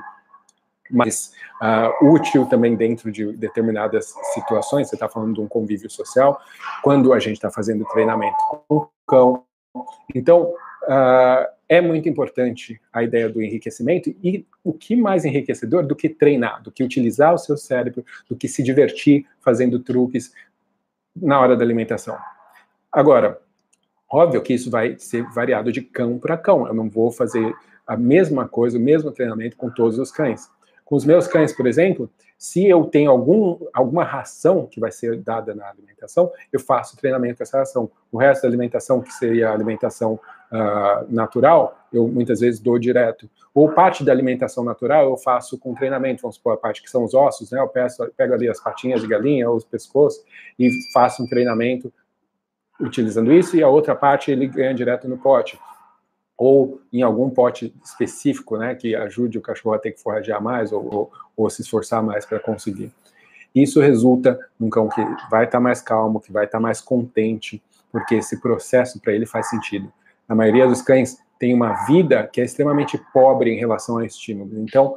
[0.91, 4.89] mais uh, útil também dentro de determinadas situações.
[4.89, 6.41] Você está falando de um convívio social,
[6.83, 8.37] quando a gente está fazendo treinamento
[8.69, 9.45] com o cão.
[10.15, 15.97] Então, uh, é muito importante a ideia do enriquecimento e o que mais enriquecedor do
[15.97, 20.33] que treinar, do que utilizar o seu cérebro, do que se divertir fazendo truques
[21.17, 22.17] na hora da alimentação.
[22.91, 23.41] Agora,
[24.09, 26.67] óbvio que isso vai ser variado de cão para cão.
[26.67, 27.55] Eu não vou fazer
[27.87, 30.51] a mesma coisa, o mesmo treinamento com todos os cães.
[30.85, 35.17] Com os meus cães, por exemplo, se eu tenho algum, alguma ração que vai ser
[35.23, 37.91] dada na alimentação, eu faço treinamento com essa ração.
[38.11, 40.21] O resto da alimentação, que seria a alimentação
[40.53, 43.29] uh, natural, eu muitas vezes dou direto.
[43.55, 47.05] Ou parte da alimentação natural eu faço com treinamento, vamos supor, a parte que são
[47.05, 47.59] os ossos, né?
[47.59, 50.23] Eu peço, pego ali as patinhas de galinha, os pescoços,
[50.59, 51.93] e faço um treinamento
[52.81, 55.59] utilizando isso, e a outra parte ele ganha direto no pote.
[56.37, 58.75] Ou em algum pote específico, né?
[58.75, 62.25] Que ajude o cachorro a ter que forragear mais, ou, ou, ou se esforçar mais
[62.25, 62.93] para conseguir.
[63.55, 66.81] Isso resulta num cão que vai estar tá mais calmo, que vai estar tá mais
[66.81, 69.93] contente, porque esse processo para ele faz sentido.
[70.29, 74.57] A maioria dos cães tem uma vida que é extremamente pobre em relação a estímulos.
[74.57, 74.97] Então,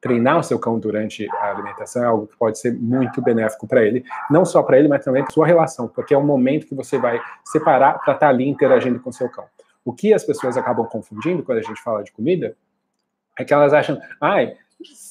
[0.00, 3.82] treinar o seu cão durante a alimentação é algo que pode ser muito benéfico para
[3.82, 6.74] ele, não só para ele, mas também para sua relação, porque é um momento que
[6.74, 9.44] você vai separar para estar tá ali interagindo com seu cão.
[9.84, 12.56] O que as pessoas acabam confundindo quando a gente fala de comida
[13.38, 14.56] é que elas acham, ai,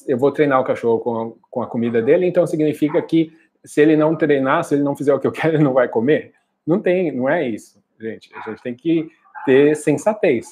[0.08, 3.82] eu vou treinar o cachorro com a, com a comida dele, então significa que se
[3.82, 6.34] ele não treinar, se ele não fizer o que eu quero, ele não vai comer.
[6.68, 8.30] Não tem, não é isso, gente.
[8.36, 9.10] A gente tem que
[9.46, 10.48] ter sensatez.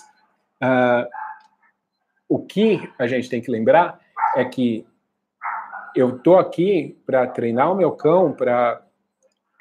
[0.62, 1.08] Uh,
[2.30, 3.99] o que a gente tem que lembrar
[4.36, 4.86] é que
[5.95, 8.82] eu tô aqui para treinar o meu cão, para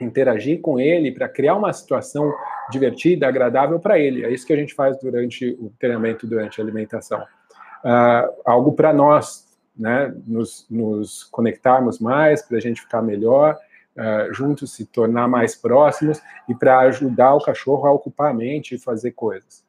[0.00, 2.32] interagir com ele, para criar uma situação
[2.70, 4.24] divertida, agradável para ele.
[4.24, 7.20] É isso que a gente faz durante o treinamento, durante a alimentação.
[7.84, 13.58] Uh, algo para nós, né, nos, nos conectarmos mais, para a gente ficar melhor,
[13.96, 18.74] uh, juntos se tornar mais próximos e para ajudar o cachorro a ocupar a mente
[18.74, 19.64] e fazer coisas.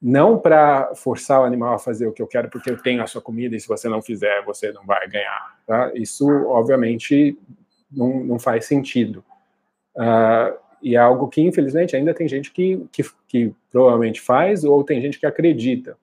[0.00, 3.06] Não para forçar o animal a fazer o que eu quero, porque eu tenho a
[3.06, 5.58] sua comida e se você não fizer, você não vai ganhar.
[5.66, 5.90] Tá?
[5.94, 7.38] Isso, obviamente,
[7.90, 9.24] não, não faz sentido.
[9.96, 14.84] Uh, e é algo que, infelizmente, ainda tem gente que, que, que provavelmente faz ou
[14.84, 15.96] tem gente que acredita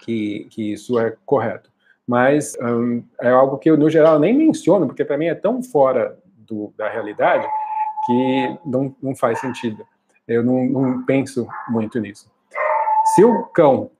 [0.00, 1.72] que, que isso é correto
[2.06, 2.56] mas
[3.20, 6.18] é algo que eu, no geral, nem menciono, porque para mim é tão fora
[6.76, 7.46] da realidade
[8.06, 9.86] que não, não faz sentido.
[10.26, 12.30] Eu não, não penso muito nisso.
[13.14, 13.90] Se o cão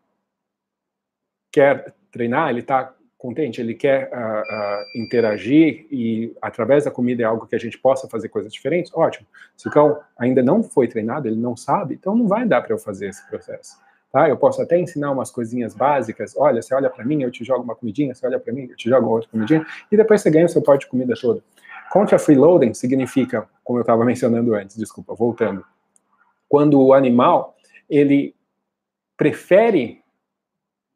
[1.51, 7.25] quer treinar, ele está contente, ele quer uh, uh, interagir e através da comida é
[7.25, 9.27] algo que a gente possa fazer coisas diferentes, ótimo.
[9.57, 12.75] Se o cão ainda não foi treinado, ele não sabe, então não vai dar para
[12.75, 13.77] eu fazer esse processo.
[14.11, 14.29] Tá?
[14.29, 16.35] Eu posso até ensinar umas coisinhas básicas.
[16.37, 18.77] Olha, você olha para mim, eu te jogo uma comidinha, você olha para mim, eu
[18.77, 21.43] te jogo outra comidinha, e depois você ganha o seu pote de comida todo.
[21.93, 25.63] Contra freeloading significa, como eu estava mencionando antes, desculpa, voltando,
[26.49, 27.55] quando o animal
[27.87, 28.35] ele
[29.15, 30.03] prefere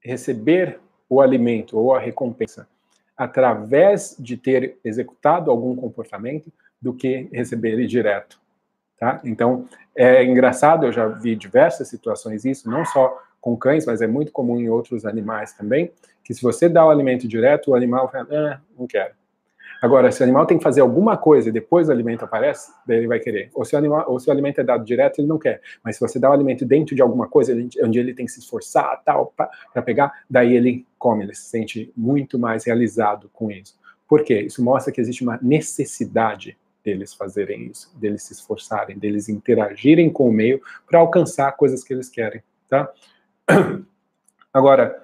[0.03, 2.67] receber o alimento ou a recompensa
[3.15, 8.41] através de ter executado algum comportamento do que receber ele direto.
[8.99, 9.21] Tá?
[9.23, 14.07] Então, é engraçado, eu já vi diversas situações isso, não só com cães, mas é
[14.07, 15.93] muito comum em outros animais também,
[16.25, 19.13] que se você dá o alimento direto, o animal fala, ah, não quero.
[19.81, 22.99] Agora, se o animal tem que fazer alguma coisa e depois o alimento aparece, daí
[22.99, 23.51] ele vai querer.
[23.55, 25.61] Ou se o, animal, ou se o alimento é dado direto, ele não quer.
[25.83, 28.41] Mas se você dá o alimento dentro de alguma coisa, onde ele tem que se
[28.41, 33.79] esforçar tal para pegar, daí ele come, ele se sente muito mais realizado com isso.
[34.09, 34.41] Por quê?
[34.41, 40.29] Isso mostra que existe uma necessidade deles fazerem isso, deles se esforçarem, deles interagirem com
[40.29, 42.89] o meio para alcançar coisas que eles querem, tá?
[44.55, 45.03] Agora,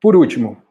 [0.00, 0.62] por último,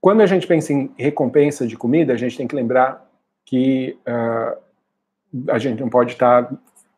[0.00, 3.08] quando a gente pensa em recompensa de comida, a gente tem que lembrar
[3.44, 6.50] que uh, a gente não pode estar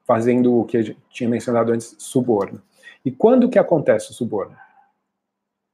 [0.06, 2.62] fazendo o que a gente tinha mencionado antes, suborno.
[3.04, 4.56] E quando que acontece o suborno?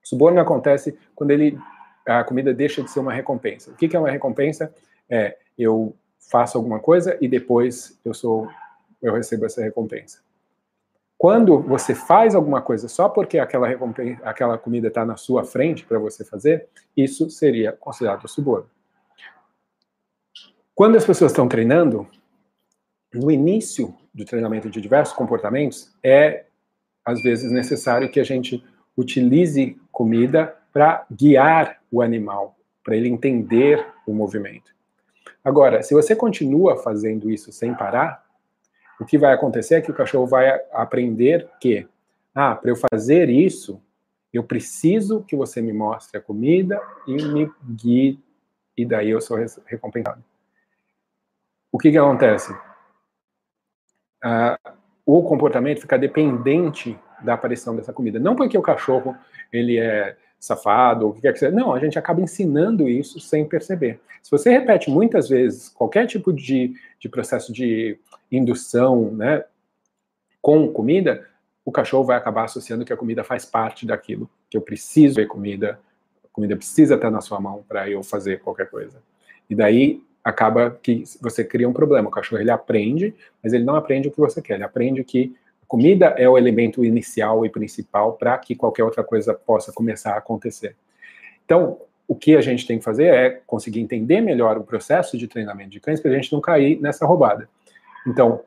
[0.03, 1.59] O suborno acontece quando ele
[2.07, 3.71] a comida deixa de ser uma recompensa.
[3.71, 4.75] O que, é uma recompensa?
[5.11, 5.95] É eu
[6.31, 8.49] faço alguma coisa e depois eu sou
[9.03, 10.21] eu recebo essa recompensa.
[11.19, 13.67] Quando você faz alguma coisa só porque aquela,
[14.23, 18.71] aquela comida está na sua frente para você fazer, isso seria considerado suborno.
[20.77, 22.07] Quando as pessoas estão treinando,
[23.13, 26.45] no início do treinamento de diversos comportamentos, é
[27.05, 28.65] às vezes necessário que a gente
[28.97, 34.73] utilize comida para guiar o animal, para ele entender o movimento.
[35.43, 38.28] Agora, se você continua fazendo isso sem parar,
[39.01, 41.87] o que vai acontecer é que o cachorro vai aprender que,
[42.35, 43.81] ah, para eu fazer isso,
[44.33, 48.21] eu preciso que você me mostre a comida e me guie,
[48.77, 50.23] e daí eu sou recompensado.
[51.71, 52.55] O que, que acontece?
[54.23, 54.59] Ah,
[55.07, 58.19] o comportamento fica dependente da aparição dessa comida.
[58.19, 59.17] Não porque o cachorro
[59.53, 61.55] ele é safado, ou o que quer que seja.
[61.55, 64.01] Não, a gente acaba ensinando isso sem perceber.
[64.23, 67.99] Se você repete muitas vezes qualquer tipo de, de processo de
[68.31, 69.45] indução né,
[70.41, 71.27] com comida,
[71.65, 75.27] o cachorro vai acabar associando que a comida faz parte daquilo, que eu preciso ver
[75.27, 75.79] comida,
[76.25, 79.03] a comida precisa estar na sua mão para eu fazer qualquer coisa.
[79.51, 82.09] E daí acaba que você cria um problema.
[82.09, 84.55] O cachorro ele aprende, mas ele não aprende o que você quer.
[84.55, 85.35] Ele aprende que
[85.69, 90.19] comida é o elemento inicial e principal para que qualquer outra coisa possa começar a
[90.19, 90.75] acontecer.
[91.45, 95.29] Então, o que a gente tem que fazer é conseguir entender melhor o processo de
[95.29, 97.49] treinamento de cães para a gente não cair nessa roubada.
[98.07, 98.41] Então,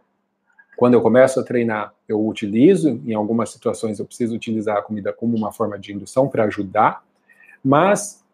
[0.76, 5.14] quando eu começo a treinar, eu utilizo, em algumas situações eu preciso utilizar a comida
[5.14, 7.04] como uma forma de indução para ajudar,
[7.64, 8.26] mas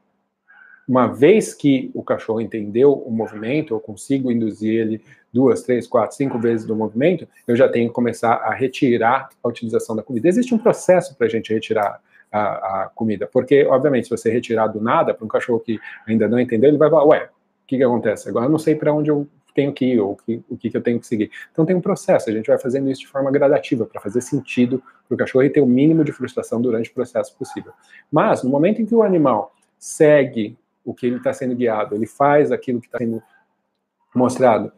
[0.87, 5.03] uma vez que o cachorro entendeu o movimento, eu consigo induzir ele
[5.37, 9.47] duas, três, quatro, cinco vezes do movimento, eu já tenho que começar a retirar a
[9.47, 10.27] utilização da comida.
[10.27, 14.65] Existe um processo para a gente retirar a, a, comida, porque, obviamente, se você retirar
[14.65, 17.77] do nada para um cachorro que ainda não entendeu, ele vai falar, ué, o que,
[17.77, 18.27] que acontece?
[18.27, 20.77] Agora eu não sei para onde eu tenho que ir, ou que, o que, que
[20.77, 21.29] eu tenho que seguir.
[21.51, 24.81] Então tem um processo, a gente vai fazendo isso de forma gradativa, para fazer sentido
[25.07, 27.71] para o cachorro e ter o mínimo de frustração durante o processo possível.
[28.11, 32.07] Mas, no momento em que o animal segue o que ele está sendo guiado, ele
[32.07, 33.21] faz aquilo que está sendo
[34.15, 34.71] mostrado,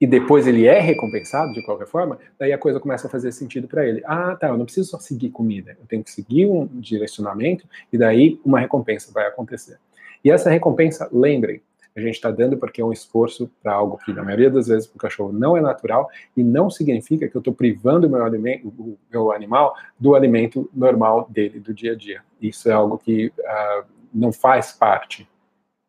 [0.00, 3.66] e depois ele é recompensado de qualquer forma, daí a coisa começa a fazer sentido
[3.66, 4.02] para ele.
[4.04, 7.98] Ah, tá, eu não preciso só seguir comida, eu tenho que seguir um direcionamento e
[7.98, 9.78] daí uma recompensa vai acontecer.
[10.24, 11.60] E essa recompensa, lembrem,
[11.96, 14.86] a gente está dando porque é um esforço para algo que, na maioria das vezes,
[14.86, 18.24] para o cachorro não é natural e não significa que eu estou privando o meu,
[18.24, 22.22] alimento, o meu animal do alimento normal dele, do dia a dia.
[22.40, 23.84] Isso é algo que uh,
[24.14, 25.28] não faz parte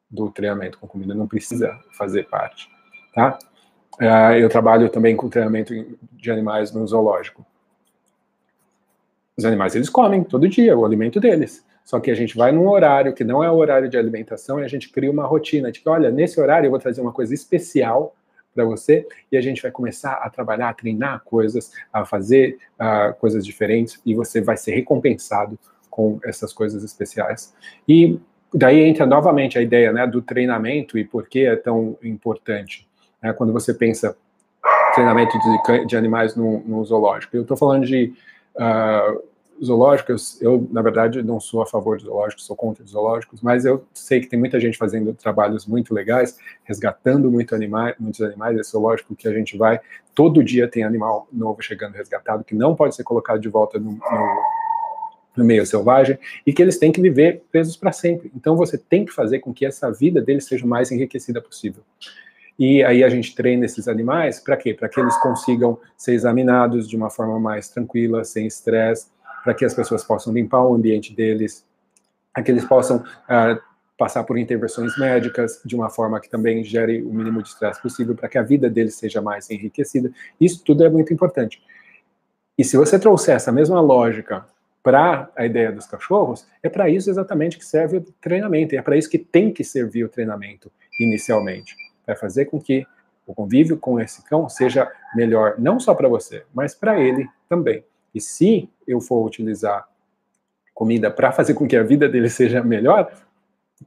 [0.09, 2.67] do treinamento com comida, não precisa fazer parte,
[3.13, 3.37] tá?
[3.99, 5.73] Uh, eu trabalho também com treinamento
[6.13, 7.45] de animais no zoológico.
[9.37, 11.65] Os animais, eles comem todo dia o alimento deles.
[11.83, 14.63] Só que a gente vai num horário que não é o horário de alimentação e
[14.63, 17.33] a gente cria uma rotina de que, olha, nesse horário eu vou trazer uma coisa
[17.33, 18.15] especial
[18.53, 23.13] para você e a gente vai começar a trabalhar, a treinar coisas, a fazer uh,
[23.15, 25.57] coisas diferentes e você vai ser recompensado
[25.89, 27.53] com essas coisas especiais.
[27.87, 28.19] E
[28.53, 32.88] daí entra novamente a ideia né, do treinamento e por que é tão importante.
[33.21, 34.15] Né, quando você pensa
[34.93, 37.35] treinamento de, de animais no, no zoológico.
[37.35, 38.13] Eu estou falando de
[38.55, 39.23] uh,
[39.63, 43.65] zoológicos, eu, na verdade, não sou a favor de zoológicos, sou contra os zoológicos, mas
[43.65, 48.57] eu sei que tem muita gente fazendo trabalhos muito legais, resgatando muito animais, muitos animais,
[48.57, 49.79] é zoológico que a gente vai,
[50.15, 53.91] todo dia tem animal novo chegando resgatado, que não pode ser colocado de volta no,
[53.91, 54.43] no,
[55.35, 58.31] no meio selvagem, e que eles têm que viver presos para sempre.
[58.35, 61.83] Então você tem que fazer com que essa vida deles seja o mais enriquecida possível.
[62.59, 64.73] E aí a gente treina esses animais para quê?
[64.73, 69.07] Para que eles consigam ser examinados de uma forma mais tranquila, sem estresse,
[69.45, 71.65] para que as pessoas possam limpar o ambiente deles,
[72.33, 73.61] para que eles possam uh,
[73.97, 78.13] passar por intervenções médicas de uma forma que também gere o mínimo de estresse possível,
[78.13, 80.11] para que a vida deles seja mais enriquecida.
[80.39, 81.63] Isso tudo é muito importante.
[82.57, 84.45] E se você trouxer essa mesma lógica
[84.83, 88.97] para a ideia dos cachorros, é para isso exatamente que serve o treinamento, é para
[88.97, 91.73] isso que tem que servir o treinamento inicialmente.
[92.09, 92.87] Vai fazer com que
[93.27, 97.85] o convívio com esse cão seja melhor, não só para você, mas para ele também.
[98.15, 99.87] E se eu for utilizar
[100.73, 103.11] comida para fazer com que a vida dele seja melhor,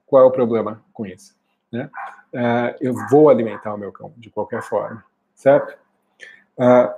[0.06, 1.34] qual é o problema com isso?
[1.72, 1.90] Né?
[2.32, 5.04] Uh, eu vou alimentar o meu cão de qualquer forma,
[5.34, 5.76] certo?
[6.56, 6.94] Uh,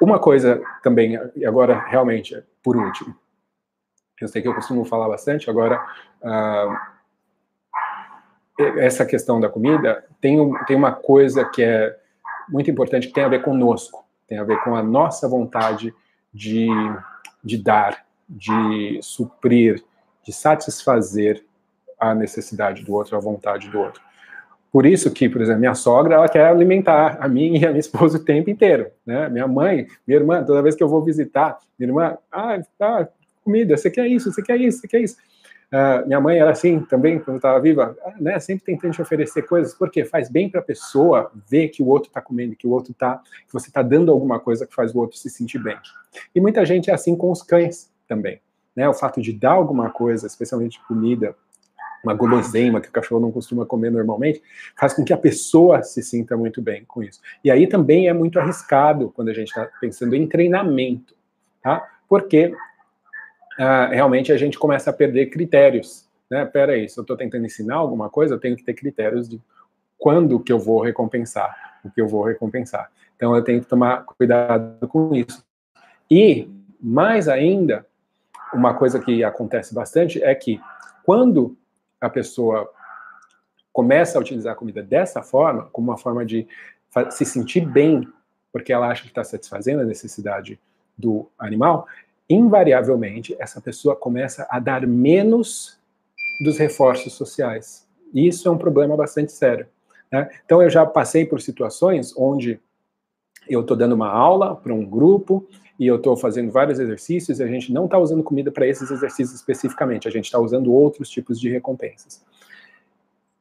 [0.00, 3.16] uma coisa também, e agora realmente, por último,
[4.20, 5.84] eu sei que eu costumo falar bastante, agora,
[6.22, 6.89] uh,
[8.78, 11.96] essa questão da comida tem, tem uma coisa que é
[12.48, 15.94] muito importante que tem a ver conosco, tem a ver com a nossa vontade
[16.32, 16.68] de,
[17.42, 19.82] de dar, de suprir,
[20.24, 21.44] de satisfazer
[21.98, 24.02] a necessidade do outro, a vontade do outro.
[24.72, 27.80] Por isso que, por exemplo, minha sogra, ela quer alimentar a mim e a minha
[27.80, 29.28] esposa o tempo inteiro, né?
[29.28, 33.08] Minha mãe, minha irmã, toda vez que eu vou visitar, minha irmã, ah, tá,
[33.44, 35.16] comida, você quer isso, você quer isso, você quer isso.
[35.72, 39.72] Uh, minha mãe era assim também, quando estava viva, né, sempre tentando te oferecer coisas,
[39.72, 42.90] porque faz bem para a pessoa ver que o outro está comendo, que o outro
[42.90, 45.76] está, que você está dando alguma coisa que faz o outro se sentir bem.
[46.34, 48.40] E muita gente é assim com os cães também.
[48.74, 51.36] Né, o fato de dar alguma coisa, especialmente comida,
[52.02, 54.42] uma guloseima que o cachorro não costuma comer normalmente,
[54.76, 57.20] faz com que a pessoa se sinta muito bem com isso.
[57.44, 61.14] E aí também é muito arriscado quando a gente está pensando em treinamento,
[61.62, 61.86] tá?
[62.08, 62.54] Porque
[63.62, 66.08] ah, realmente a gente começa a perder critérios.
[66.30, 66.46] Né?
[66.46, 69.38] Pera aí, se eu estou tentando ensinar alguma coisa, eu tenho que ter critérios de
[69.98, 72.90] quando que eu vou recompensar, o que eu vou recompensar.
[73.14, 75.44] Então eu tenho que tomar cuidado com isso.
[76.10, 76.48] E,
[76.80, 77.86] mais ainda,
[78.54, 80.58] uma coisa que acontece bastante é que
[81.04, 81.54] quando
[82.00, 82.66] a pessoa
[83.70, 86.48] começa a utilizar a comida dessa forma, como uma forma de
[87.10, 88.08] se sentir bem,
[88.50, 90.58] porque ela acha que está satisfazendo a necessidade
[90.96, 91.86] do animal,
[92.30, 95.78] invariavelmente, essa pessoa começa a dar menos
[96.44, 97.86] dos reforços sociais.
[98.14, 99.66] E isso é um problema bastante sério,
[100.10, 100.28] Né?
[100.44, 102.58] Então, eu já passei por situações onde
[103.48, 105.46] eu estou dando uma aula para um grupo
[105.78, 108.90] e eu estou fazendo vários exercícios e a gente não está usando comida para esses
[108.90, 112.22] exercícios especificamente, a gente está usando outros tipos de recompensas.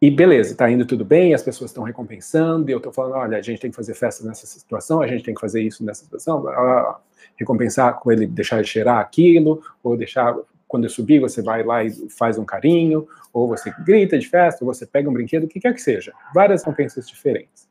[0.02, 3.38] E beleza, está indo tudo bem, as pessoas estão recompensando, e eu estou falando, olha,
[3.38, 6.06] a gente tem que fazer festa nessa situação, a gente tem que fazer isso nessa
[6.06, 6.46] situação,
[7.36, 10.34] recompensar com ele, deixar ele cheirar aquilo, ou deixar,
[10.70, 14.64] quando eu subir, você vai lá e faz um carinho, ou você grita de festa,
[14.64, 16.14] ou você pega um brinquedo, o que quer que seja.
[16.34, 17.68] Várias recompensas diferentes.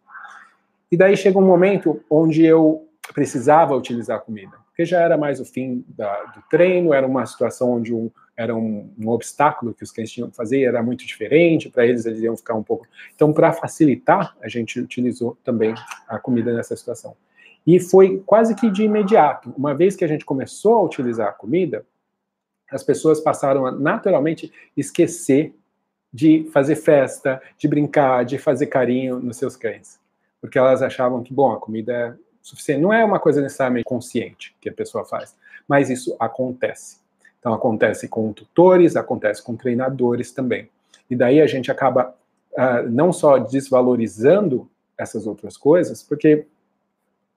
[0.93, 5.41] E daí chega um momento onde eu precisava utilizar a comida, porque já era mais
[5.41, 9.83] o fim da, do treino, era uma situação onde um, era um, um, obstáculo que
[9.83, 12.87] os cães tinham que fazer, era muito diferente, para eles eles iam ficar um pouco.
[13.13, 15.75] Então, para facilitar, a gente utilizou também
[16.07, 17.17] a comida nessa situação.
[17.67, 19.53] E foi quase que de imediato.
[19.59, 21.85] Uma vez que a gente começou a utilizar a comida,
[22.71, 25.57] as pessoas passaram a naturalmente esquecer
[26.13, 29.99] de fazer festa, de brincar, de fazer carinho nos seus cães
[30.41, 32.15] porque elas achavam que, bom, a comida é
[32.49, 32.81] suficiente.
[32.81, 35.37] Não é uma coisa necessariamente consciente que a pessoa faz,
[35.67, 36.99] mas isso acontece.
[37.39, 40.69] Então, acontece com tutores, acontece com treinadores também.
[41.09, 42.15] E daí a gente acaba
[42.53, 46.47] uh, não só desvalorizando essas outras coisas, porque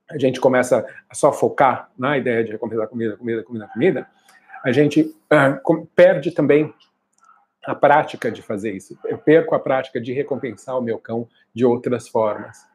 [0.09, 4.07] a gente começa a só focar na ideia de recompensar comida, comida, comida, comida,
[4.63, 6.73] a gente uh, perde também
[7.65, 8.97] a prática de fazer isso.
[9.05, 12.70] Eu perco a prática de recompensar o meu cão de outras formas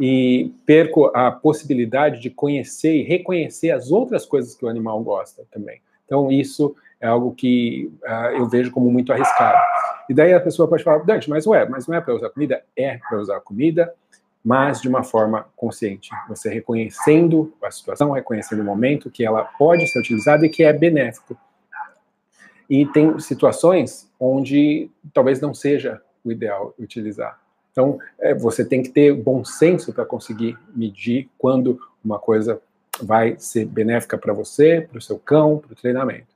[0.00, 5.44] e perco a possibilidade de conhecer e reconhecer as outras coisas que o animal gosta
[5.50, 5.80] também.
[6.04, 9.58] Então, isso é algo que uh, eu vejo como muito arriscado.
[10.08, 12.62] E daí a pessoa pode falar, Dante, mas ué, mas não é para usar comida?
[12.76, 13.92] É para usar comida,
[14.44, 16.10] mas de uma forma consciente.
[16.28, 20.72] Você reconhecendo a situação, reconhecendo o momento que ela pode ser utilizada e que é
[20.72, 21.36] benéfico.
[22.68, 27.41] E tem situações onde talvez não seja o ideal utilizar.
[27.72, 32.60] Então, é, você tem que ter bom senso para conseguir medir quando uma coisa
[33.02, 36.32] vai ser benéfica para você, para o seu cão, para o treinamento.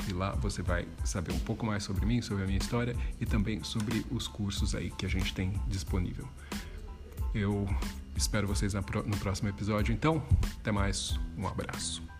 [0.07, 3.25] e lá você vai saber um pouco mais sobre mim, sobre a minha história e
[3.25, 6.25] também sobre os cursos aí que a gente tem disponível.
[7.35, 7.67] Eu
[8.15, 10.23] espero vocês no próximo episódio, então.
[10.61, 12.10] Até mais, um abraço.